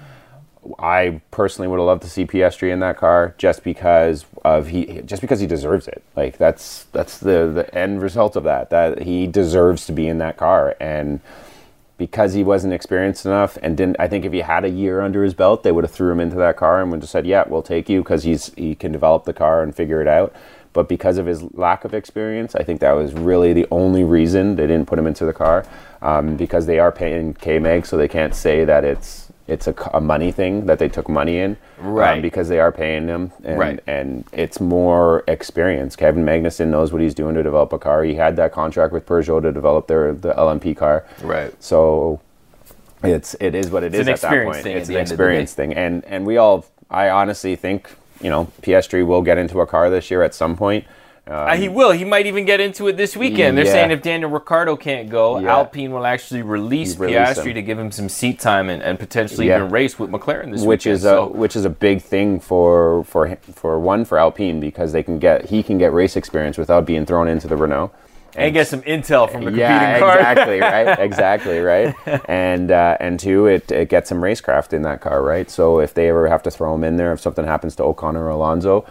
I 0.77 1.21
personally 1.31 1.67
would 1.67 1.79
have 1.79 1.85
loved 1.85 2.03
to 2.03 2.09
see 2.09 2.25
Piastri 2.25 2.71
in 2.71 2.79
that 2.81 2.97
car 2.97 3.33
just 3.37 3.63
because 3.63 4.25
of 4.43 4.67
he 4.67 5.01
just 5.05 5.21
because 5.21 5.39
he 5.39 5.47
deserves 5.47 5.87
it. 5.87 6.03
Like 6.15 6.37
that's 6.37 6.83
that's 6.91 7.17
the 7.17 7.49
the 7.53 7.73
end 7.73 8.01
result 8.01 8.35
of 8.35 8.43
that. 8.43 8.69
That 8.69 9.03
he 9.03 9.25
deserves 9.25 9.85
to 9.85 9.93
be 9.93 10.07
in 10.07 10.17
that 10.17 10.37
car 10.37 10.75
and 10.79 11.21
because 11.97 12.33
he 12.33 12.43
wasn't 12.43 12.73
experienced 12.73 13.25
enough 13.25 13.57
and 13.61 13.75
didn't 13.75 13.97
I 13.99 14.07
think 14.07 14.25
if 14.25 14.33
he 14.33 14.39
had 14.39 14.65
a 14.65 14.69
year 14.69 15.01
under 15.01 15.23
his 15.23 15.33
belt, 15.33 15.63
they 15.63 15.71
would 15.71 15.83
have 15.83 15.91
threw 15.91 16.11
him 16.11 16.19
into 16.19 16.35
that 16.37 16.57
car 16.57 16.81
and 16.81 16.91
would 16.91 17.01
have 17.01 17.09
said, 17.09 17.25
"Yeah, 17.25 17.45
we'll 17.47 17.61
take 17.61 17.87
you 17.87 18.01
because 18.01 18.23
he's 18.23 18.53
he 18.55 18.75
can 18.75 18.91
develop 18.91 19.23
the 19.23 19.33
car 19.33 19.63
and 19.63 19.73
figure 19.73 20.01
it 20.01 20.07
out." 20.07 20.33
But 20.73 20.87
because 20.87 21.17
of 21.17 21.25
his 21.25 21.41
lack 21.55 21.83
of 21.83 21.93
experience, 21.93 22.53
I 22.53 22.63
think 22.63 22.79
that 22.81 22.91
was 22.91 23.13
really 23.13 23.53
the 23.53 23.67
only 23.71 24.03
reason 24.03 24.55
they 24.55 24.67
didn't 24.67 24.87
put 24.87 24.99
him 24.99 25.07
into 25.07 25.25
the 25.25 25.33
car 25.33 25.65
um, 26.01 26.35
because 26.35 26.67
they 26.67 26.79
are 26.79 26.91
paying 26.91 27.33
K 27.33 27.59
Mag, 27.59 27.85
so 27.85 27.97
they 27.97 28.07
can't 28.07 28.35
say 28.35 28.65
that 28.65 28.83
it's 28.85 29.28
it's 29.49 29.67
a 29.67 29.99
money 29.99 30.31
thing 30.31 30.65
that 30.67 30.79
they 30.79 30.87
took 30.87 31.09
money 31.09 31.39
in, 31.39 31.57
um, 31.81 31.87
Right. 31.93 32.21
because 32.21 32.49
they 32.49 32.59
are 32.59 32.71
paying 32.71 33.07
him, 33.07 33.31
and, 33.43 33.57
Right. 33.59 33.79
and 33.87 34.23
it's 34.31 34.59
more 34.61 35.23
experience. 35.27 35.95
Kevin 35.95 36.23
Magnussen 36.23 36.67
knows 36.67 36.93
what 36.93 37.01
he's 37.01 37.15
doing 37.15 37.35
to 37.35 37.43
develop 37.43 37.73
a 37.73 37.79
car. 37.79 38.03
He 38.03 38.15
had 38.15 38.35
that 38.37 38.51
contract 38.51 38.93
with 38.93 39.05
Peugeot 39.07 39.41
to 39.41 39.51
develop 39.51 39.87
their 39.87 40.13
the 40.13 40.33
LMP 40.37 40.75
car, 40.75 41.03
Right. 41.23 41.51
so 41.61 42.19
it's 43.03 43.35
it 43.39 43.55
is 43.55 43.71
what 43.71 43.83
it 43.83 43.93
is 43.93 44.01
an 44.01 44.09
at 44.09 44.15
experience 44.15 44.47
that 44.47 44.53
point. 44.53 44.63
thing 44.63 44.77
it's 44.77 44.89
an 44.89 44.95
end 44.95 45.01
of 45.03 45.07
the 45.09 45.13
experience 45.13 45.53
thing, 45.53 45.73
and 45.73 46.03
and 46.05 46.25
we 46.25 46.37
all, 46.37 46.65
I 46.91 47.09
honestly 47.09 47.55
think, 47.55 47.89
you 48.21 48.29
know, 48.29 48.47
Piastri 48.61 49.05
will 49.05 49.21
get 49.21 49.37
into 49.37 49.61
a 49.61 49.65
car 49.65 49.89
this 49.89 50.11
year 50.11 50.21
at 50.21 50.33
some 50.35 50.55
point. 50.55 50.85
Uh, 51.29 51.55
he 51.55 51.69
will. 51.69 51.91
He 51.91 52.05
might 52.05 52.25
even 52.25 52.43
get 52.45 52.59
into 52.59 52.87
it 52.87 52.97
this 52.97 53.15
weekend. 53.15 53.57
They're 53.57 53.65
Yeah. 53.65 53.71
saying 53.71 53.91
if 53.91 54.01
Daniel 54.01 54.29
Ricciardo 54.31 54.75
can't 54.75 55.09
go, 55.09 55.39
Yeah. 55.39 55.53
Alpine 55.57 55.91
will 55.91 56.05
actually 56.05 56.41
release 56.41 56.97
Release 56.97 57.15
Piastri 57.17 57.47
him. 57.49 57.53
to 57.55 57.61
give 57.61 57.77
him 57.77 57.91
some 57.91 58.09
seat 58.09 58.39
time 58.39 58.69
and, 58.69 58.81
and 58.81 58.97
potentially 58.97 59.47
Yeah. 59.47 59.57
even 59.57 59.69
race 59.69 59.99
with 59.99 60.09
McLaren 60.11 60.51
this 60.51 60.63
which 60.63 60.85
weekend. 60.85 60.95
is 60.95 61.05
a 61.05 61.09
So- 61.09 61.27
which 61.27 61.55
is 61.55 61.65
a 61.65 61.69
big 61.69 62.01
thing 62.01 62.39
for 62.39 63.03
for 63.03 63.37
for 63.53 63.77
one 63.79 64.05
for 64.05 64.17
Alpine 64.17 64.59
because 64.59 64.91
they 64.91 65.03
can 65.03 65.19
get 65.19 65.45
he 65.45 65.61
can 65.61 65.77
get 65.77 65.93
race 65.93 66.15
experience 66.17 66.57
without 66.57 66.85
being 66.85 67.05
thrown 67.05 67.27
into 67.27 67.47
the 67.47 67.55
Renault. 67.55 67.91
and 68.35 68.53
get 68.53 68.67
some 68.67 68.81
intel 68.83 69.29
from 69.29 69.41
the 69.43 69.51
competing 69.51 69.59
yeah, 69.59 69.99
car. 69.99 70.17
exactly, 70.19 70.59
right, 70.61 70.99
exactly, 71.07 71.59
right. 71.59 71.93
And 72.29 72.71
uh, 72.71 72.95
and 72.99 73.19
two, 73.19 73.47
it, 73.47 73.71
it 73.71 73.89
gets 73.89 74.07
some 74.09 74.21
racecraft 74.21 74.71
in 74.71 74.83
that 74.83 75.01
car, 75.01 75.21
right. 75.21 75.49
So 75.49 75.79
if 75.79 75.93
they 75.93 76.09
ever 76.09 76.27
have 76.27 76.43
to 76.43 76.51
throw 76.51 76.73
him 76.75 76.83
in 76.83 76.95
there, 76.97 77.11
if 77.11 77.19
something 77.19 77.45
happens 77.45 77.75
to 77.77 77.83
Ocon 77.83 78.15
or 78.15 78.29
Alonso, 78.29 78.85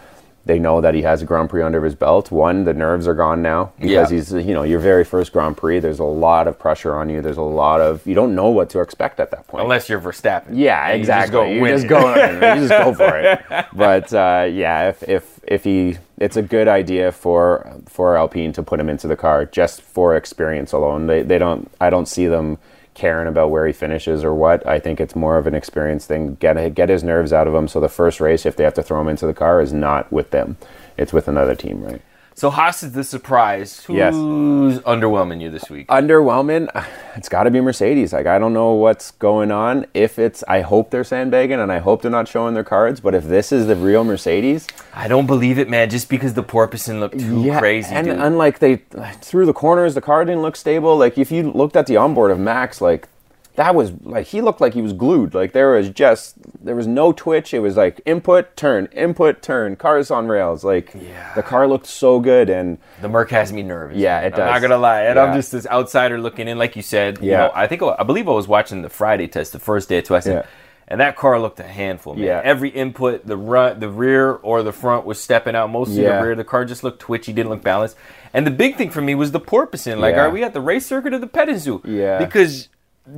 they 0.49 0.59
know 0.59 0.81
that 0.81 0.93
he 0.95 1.03
has 1.03 1.21
a 1.21 1.25
Grand 1.25 1.49
Prix 1.49 1.61
under 1.61 1.83
his 1.85 1.95
belt. 1.95 2.31
One, 2.31 2.63
the 2.65 2.73
nerves 2.73 3.07
are 3.07 3.13
gone 3.13 3.41
now 3.41 3.71
because 3.79 4.11
Yeah. 4.11 4.15
he's 4.17 4.33
you 4.33 4.53
know 4.53 4.63
your 4.63 4.79
very 4.79 5.03
first 5.05 5.31
Grand 5.31 5.55
Prix. 5.57 5.79
There's 5.79 5.99
a 5.99 6.03
lot 6.27 6.47
of 6.47 6.57
pressure 6.57 6.95
on 6.95 7.09
you. 7.09 7.21
There's 7.21 7.37
a 7.37 7.41
lot 7.63 7.79
of 7.81 8.05
you 8.07 8.15
don't 8.15 8.33
know 8.35 8.49
what 8.49 8.69
to 8.71 8.81
expect 8.81 9.19
at 9.19 9.29
that 9.31 9.47
point. 9.47 9.63
Unless 9.63 9.87
you're 9.89 10.01
Verstappen. 10.01 10.51
Yeah, 10.53 10.87
exactly. 10.89 11.53
You 11.55 11.65
You 11.65 11.71
just 11.71 11.83
just 11.83 11.89
go 11.89 12.01
go, 12.01 12.13
win 12.13 12.43
it. 12.43 12.55
you 12.61 12.67
just 12.67 12.83
go 12.83 12.93
for 12.93 13.17
it. 13.19 13.39
But 13.73 14.11
uh, 14.13 14.47
yeah, 14.51 14.89
if, 14.89 15.03
if 15.07 15.39
if 15.47 15.63
he, 15.63 15.97
it's 16.17 16.37
a 16.37 16.41
good 16.41 16.67
idea 16.67 17.11
for 17.11 17.65
for 17.87 18.17
Alpine 18.17 18.51
to 18.53 18.63
put 18.63 18.79
him 18.79 18.89
into 18.89 19.07
the 19.07 19.15
car 19.15 19.45
just 19.45 19.81
for 19.81 20.15
experience 20.15 20.71
alone. 20.73 21.07
They 21.07 21.21
they 21.21 21.37
don't. 21.37 21.69
I 21.79 21.89
don't 21.89 22.07
see 22.07 22.27
them 22.27 22.57
caring 22.99 23.27
about 23.27 23.49
where 23.49 23.65
he 23.65 23.73
finishes 23.73 24.23
or 24.23 24.35
what. 24.35 24.65
I 24.67 24.77
think 24.77 24.99
it's 24.99 25.15
more 25.15 25.37
of 25.37 25.47
an 25.47 25.55
experience 25.55 26.05
thing. 26.05 26.35
Get 26.35 26.75
get 26.75 26.89
his 26.89 27.03
nerves 27.03 27.31
out 27.33 27.47
of 27.47 27.55
him. 27.55 27.67
So 27.67 27.79
the 27.79 27.89
first 27.89 28.19
race, 28.19 28.45
if 28.45 28.55
they 28.55 28.65
have 28.65 28.73
to 28.75 28.83
throw 28.83 28.99
him 29.01 29.07
into 29.07 29.25
the 29.25 29.33
car, 29.33 29.61
is 29.61 29.73
not 29.73 30.11
with 30.11 30.31
them. 30.31 30.57
It's 30.97 31.13
with 31.13 31.27
another 31.27 31.55
team, 31.55 31.81
right? 31.81 32.01
So 32.39 32.49
Haas 32.49 32.83
is 32.83 32.93
the 32.93 33.03
surprise. 33.03 33.83
Who's 33.83 33.97
Yes. 33.97 34.13
underwhelming 34.15 35.41
you 35.41 35.49
this 35.51 35.69
week? 35.69 35.87
underwhelming. 35.87 36.69
It's 37.15 37.27
got 37.27 37.43
to 37.43 37.51
be 37.51 37.59
Mercedes. 37.59 38.13
Like 38.13 38.27
I 38.27 38.39
don't 38.39 38.53
know 38.53 38.71
what's 38.71 39.11
going 39.11 39.51
on. 39.51 39.85
If 39.93 40.17
it's, 40.19 40.41
I 40.47 40.61
hope 40.61 40.89
they're 40.89 41.03
sandbagging, 41.03 41.59
and 41.59 41.69
I 41.69 41.79
hope 41.79 42.01
they're 42.01 42.09
not 42.19 42.29
showing 42.29 42.53
their 42.53 42.63
cards. 42.63 43.01
But 43.01 43.13
if 43.13 43.25
this 43.25 43.51
is 43.51 43.67
the 43.67 43.75
real 43.75 44.05
Mercedes, 44.05 44.67
I 44.93 45.09
don't 45.09 45.27
believe 45.27 45.59
it, 45.59 45.69
man. 45.69 45.89
Just 45.89 46.07
because 46.07 46.33
the 46.33 46.43
porpoising 46.43 47.01
looked 47.01 47.19
too 47.19 47.51
crazy, 47.57 47.93
and 47.93 48.07
dude. 48.07 48.19
unlike 48.19 48.59
they 48.59 48.75
through 49.21 49.47
the 49.47 49.53
corners, 49.53 49.95
the 49.95 50.01
car 50.01 50.23
didn't 50.23 50.43
look 50.43 50.55
stable. 50.55 50.95
Like 50.95 51.17
if 51.17 51.29
you 51.29 51.51
looked 51.51 51.75
at 51.75 51.87
the 51.87 51.97
onboard 51.97 52.31
of 52.31 52.39
Max, 52.39 52.79
like 52.79 53.09
that 53.59 53.75
was 53.75 53.91
like 54.03 54.25
he 54.27 54.39
looked 54.39 54.61
like 54.61 54.73
he 54.73 54.81
was 54.81 54.93
glued. 54.93 55.33
Like 55.33 55.51
there 55.51 55.71
was 55.71 55.89
just 55.89 56.35
there 56.63 56.75
was 56.77 56.87
no 56.87 57.11
twitch. 57.11 57.53
It 57.53 57.59
was 57.59 57.75
like 57.75 57.99
input, 58.05 58.55
turn, 58.55 58.87
input, 58.93 59.41
turn, 59.41 59.75
cars 59.75 60.09
on 60.09 60.29
rails. 60.29 60.63
Like 60.63 60.93
Yeah. 60.95 61.33
the 61.35 61.43
car 61.43 61.67
looked 61.67 61.85
so 61.85 62.21
good 62.21 62.49
and 62.49 62.77
The 63.01 63.09
Merc 63.09 63.29
has 63.31 63.51
me 63.51 63.61
nervous. 63.61 63.97
Yeah, 63.97 64.21
it 64.21 64.33
I'm 64.33 64.39
not 64.39 64.61
gonna 64.61 64.77
lie, 64.77 65.01
and 65.03 65.19
I'm 65.19 65.35
just 65.35 65.51
this 65.51 65.67
outsider 65.67 66.17
looking 66.21 66.47
in, 66.47 66.57
like 66.57 66.77
you 66.77 66.81
said. 66.81 67.19
You 67.21 67.31
Yeah. 67.31 67.37
know, 67.47 67.51
I 67.53 67.67
think 67.67 67.83
I 67.83 68.03
believe 68.03 68.29
I 68.29 68.31
was 68.31 68.47
watching 68.47 68.81
the 68.81 68.89
Friday 68.89 69.27
test, 69.27 69.51
the 69.51 69.59
first 69.59 69.89
day 69.89 69.97
at 69.97 70.05
Tweston, 70.05 70.35
Yeah. 70.37 70.43
and 70.87 71.01
that 71.01 71.17
car 71.17 71.37
looked 71.37 71.59
a 71.59 71.63
handful, 71.63 72.15
man. 72.15 72.23
Yeah. 72.23 72.41
Every 72.41 72.69
input, 72.69 73.27
the 73.27 73.35
run, 73.35 73.81
the 73.81 73.89
rear 73.89 74.31
or 74.41 74.63
the 74.63 74.71
front 74.71 75.05
was 75.05 75.19
stepping 75.19 75.53
out. 75.57 75.69
Mostly 75.69 76.03
Yeah. 76.03 76.19
the 76.21 76.27
rear. 76.27 76.35
The 76.35 76.45
car 76.45 76.63
just 76.63 76.81
looked 76.85 76.99
twitchy, 77.01 77.33
didn't 77.33 77.49
look 77.49 77.61
balanced. 77.61 77.97
And 78.33 78.47
the 78.47 78.51
big 78.51 78.77
thing 78.77 78.89
for 78.89 79.01
me 79.01 79.15
was 79.15 79.31
the 79.33 79.39
porpoising. 79.41 79.99
Like, 79.99 80.15
Yeah. 80.15 80.27
are 80.27 80.29
we 80.29 80.43
at 80.45 80.53
the 80.53 80.61
race 80.61 80.85
circuit 80.85 81.13
or 81.13 81.17
the 81.19 81.27
petting 81.27 81.57
zoo? 81.57 81.81
Yeah. 81.83 82.19
because. 82.19 82.69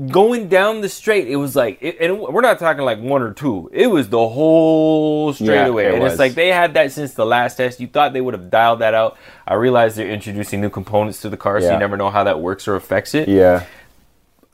Going 0.09 0.47
down 0.47 0.79
the 0.79 0.87
straight, 0.87 1.27
it 1.27 1.35
was 1.35 1.53
like, 1.53 1.79
it, 1.81 1.97
and 1.99 2.17
we're 2.19 2.39
not 2.41 2.59
talking 2.59 2.83
like 2.85 2.99
one 2.99 3.21
or 3.21 3.33
two. 3.33 3.69
It 3.73 3.87
was 3.87 4.07
the 4.07 4.25
whole 4.25 5.33
straightaway, 5.33 5.87
it 5.87 5.93
and 5.95 6.03
was. 6.03 6.13
it's 6.13 6.19
like 6.19 6.33
they 6.33 6.47
had 6.47 6.75
that 6.75 6.93
since 6.93 7.13
the 7.13 7.25
last 7.25 7.57
test. 7.57 7.81
You 7.81 7.87
thought 7.87 8.13
they 8.13 8.21
would 8.21 8.33
have 8.33 8.49
dialed 8.49 8.79
that 8.79 8.93
out. 8.93 9.17
I 9.45 9.55
realize 9.55 9.95
they're 9.95 10.09
introducing 10.09 10.61
new 10.61 10.69
components 10.69 11.21
to 11.23 11.29
the 11.29 11.35
car, 11.35 11.59
so 11.59 11.73
you 11.73 11.77
never 11.77 11.97
know 11.97 12.09
how 12.09 12.23
that 12.23 12.39
works 12.39 12.69
or 12.69 12.75
affects 12.75 13.13
it. 13.15 13.27
yeah. 13.27 13.65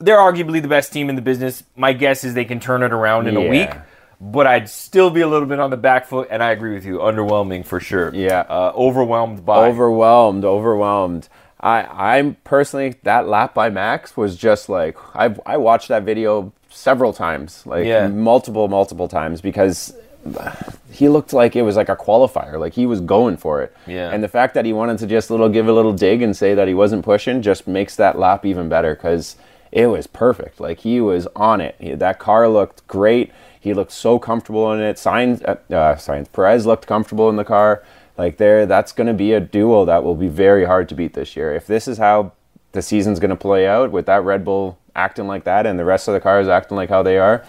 They're 0.00 0.16
arguably 0.18 0.62
the 0.62 0.68
best 0.68 0.92
team 0.92 1.08
in 1.10 1.16
the 1.16 1.22
business. 1.22 1.62
My 1.76 1.92
guess 1.92 2.22
is 2.24 2.34
they 2.34 2.44
can 2.44 2.60
turn 2.60 2.82
it 2.84 2.92
around 2.92 3.26
in 3.28 3.36
a 3.36 3.48
week, 3.48 3.70
but 4.20 4.46
I'd 4.46 4.68
still 4.68 5.10
be 5.10 5.20
a 5.20 5.28
little 5.28 5.46
bit 5.48 5.58
on 5.60 5.70
the 5.70 5.76
back 5.76 6.06
foot, 6.06 6.28
and 6.30 6.42
I 6.42 6.50
agree 6.50 6.74
with 6.74 6.84
you. 6.84 6.98
Underwhelming 6.98 7.64
for 7.64 7.78
sure. 7.80 8.12
Yeah. 8.14 8.40
Uh, 8.40 8.72
overwhelmed 8.76 9.44
by. 9.44 9.66
overwhelmed, 9.68 10.44
overwhelmed. 10.44 11.28
I 11.60 12.16
I'm 12.16 12.36
personally 12.44 12.96
that 13.02 13.26
lap 13.28 13.54
by 13.54 13.68
Max 13.70 14.16
was 14.16 14.36
just 14.36 14.68
like 14.68 14.96
I 15.14 15.34
I 15.46 15.56
watched 15.56 15.88
that 15.88 16.02
video 16.04 16.52
several 16.70 17.12
times, 17.12 17.64
like 17.66 17.86
Yeah. 17.86 18.08
multiple 18.08 18.68
multiple 18.68 19.08
times 19.08 19.40
because 19.40 19.94
he 20.90 21.08
looked 21.08 21.32
like 21.32 21.56
it 21.56 21.62
was 21.62 21.76
like 21.76 21.88
a 21.88 21.96
qualifier, 21.96 22.58
like 22.60 22.74
he 22.74 22.86
was 22.86 23.00
going 23.00 23.36
for 23.36 23.62
it. 23.62 23.74
Yeah. 23.86 24.10
And 24.10 24.22
the 24.22 24.28
fact 24.28 24.54
that 24.54 24.64
he 24.64 24.72
wanted 24.72 24.98
to 24.98 25.06
just 25.06 25.30
little 25.30 25.48
give 25.48 25.68
a 25.68 25.72
little 25.72 25.92
dig 25.92 26.22
and 26.22 26.36
say 26.36 26.54
that 26.54 26.68
he 26.68 26.74
wasn't 26.74 27.04
pushing 27.04 27.40
just 27.42 27.66
makes 27.66 27.96
that 27.96 28.18
lap 28.18 28.44
even 28.44 28.68
better 28.68 28.94
because 28.94 29.36
it 29.72 29.86
was 29.86 30.06
perfect. 30.06 30.60
Like 30.60 30.80
he 30.80 31.00
was 31.00 31.26
on 31.36 31.60
it. 31.60 31.76
He- 31.78 31.94
that 31.94 32.18
car 32.18 32.48
looked 32.48 32.86
great. 32.88 33.32
He 33.60 33.74
looked 33.74 33.92
so 33.92 34.18
comfortable 34.18 34.72
in 34.72 34.80
it. 34.80 34.98
Signs, 34.98 35.42
uh, 35.42 35.56
uh, 35.72 35.96
Signs 35.96 36.28
Perez 36.28 36.64
looked 36.66 36.86
comfortable 36.86 37.28
in 37.28 37.36
the 37.36 37.44
car. 37.44 37.82
Like 38.18 38.36
there, 38.36 38.66
that's 38.66 38.92
going 38.92 39.06
to 39.06 39.14
be 39.14 39.32
a 39.32 39.40
duel 39.40 39.86
that 39.86 40.02
will 40.04 40.16
be 40.16 40.28
very 40.28 40.64
hard 40.64 40.88
to 40.90 40.94
beat 40.94 41.14
this 41.14 41.36
year. 41.36 41.54
If 41.54 41.66
this 41.66 41.86
is 41.88 41.98
how 41.98 42.32
the 42.72 42.82
season's 42.82 43.20
going 43.20 43.30
to 43.30 43.36
play 43.36 43.66
out 43.66 43.92
with 43.92 44.06
that 44.06 44.24
Red 44.24 44.44
Bull 44.44 44.78
acting 44.96 45.26
like 45.28 45.44
that 45.44 45.64
and 45.66 45.78
the 45.78 45.84
rest 45.84 46.08
of 46.08 46.14
the 46.14 46.20
cars 46.20 46.48
acting 46.48 46.76
like 46.76 46.88
how 46.88 47.02
they 47.04 47.16
are, 47.18 47.44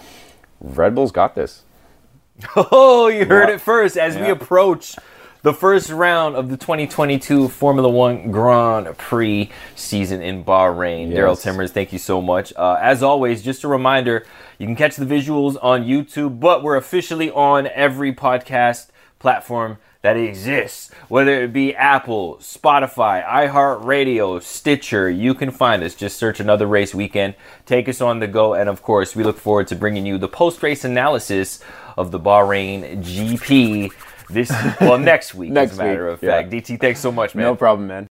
Red 0.62 0.94
Bull's 0.96 1.12
got 1.12 1.36
this. 1.36 1.64
Oh, 2.56 3.08
you 3.08 3.26
heard 3.26 3.50
Yeah. 3.50 3.56
it 3.56 3.62
first 3.62 3.98
as 3.98 4.16
we 4.16 4.30
approach 4.30 4.96
the 5.42 5.54
first 5.54 5.90
round 5.90 6.36
of 6.36 6.50
the 6.50 6.56
2022 6.58 7.48
Formula 7.50 7.90
One 7.90 8.32
Grand 8.32 8.98
Prix 8.98 9.50
season 9.76 10.22
in 10.22 10.44
Bahrain. 10.46 11.12
Daryl 11.12 11.42
Timmers, 11.42 11.72
thank 11.72 11.92
you 11.92 12.00
so 12.00 12.22
much. 12.22 12.54
Uh, 12.56 12.78
as 12.82 13.02
always, 13.04 13.42
just 13.42 13.64
a 13.64 13.68
reminder 13.68 14.26
you 14.58 14.68
can 14.68 14.76
catch 14.76 14.96
the 14.96 15.06
visuals 15.06 15.58
on 15.62 15.84
YouTube, 15.84 16.40
but 16.40 16.62
we're 16.64 16.76
officially 16.78 17.30
on 17.32 17.68
every 17.68 18.14
podcast 18.14 18.88
platform 19.18 19.78
that 20.02 20.16
exists, 20.16 20.92
whether 21.10 21.44
it 21.44 21.52
be 21.52 21.76
Apple, 21.76 22.38
Spotify, 22.38 23.26
iHeartRadio, 23.26 24.42
Stitcher. 24.42 25.10
You 25.10 25.34
can 25.34 25.52
find 25.52 25.84
us. 25.84 25.94
Just 25.94 26.18
search 26.18 26.40
another 26.40 26.68
race 26.68 26.96
weekend. 26.96 27.36
Take 27.66 27.90
us 27.90 28.00
on 28.00 28.20
the 28.20 28.28
go. 28.28 28.54
And 28.54 28.70
of 28.70 28.82
course, 28.82 29.16
we 29.16 29.24
look 29.24 29.38
forward 29.38 29.68
to 29.68 29.76
bringing 29.76 30.06
you 30.06 30.18
the 30.18 30.30
post 30.30 30.64
race 30.64 30.86
analysis 30.86 31.60
of 31.98 32.12
the 32.12 32.20
Bahrain 32.20 33.04
GP 33.04 33.92
this, 34.30 34.50
well, 34.80 34.98
next 35.00 35.34
week, 35.36 35.52
Next 35.52 35.74
as 35.74 35.80
a 35.80 35.84
matter 35.84 36.06
week, 36.06 36.14
of 36.14 36.20
fact. 36.22 36.54
yeah. 36.54 36.60
DT, 36.60 36.80
thanks 36.80 37.00
so 37.00 37.12
much, 37.12 37.36
man. 37.36 37.46
No 37.46 37.56
problem, 37.56 37.88
man. 37.88 38.08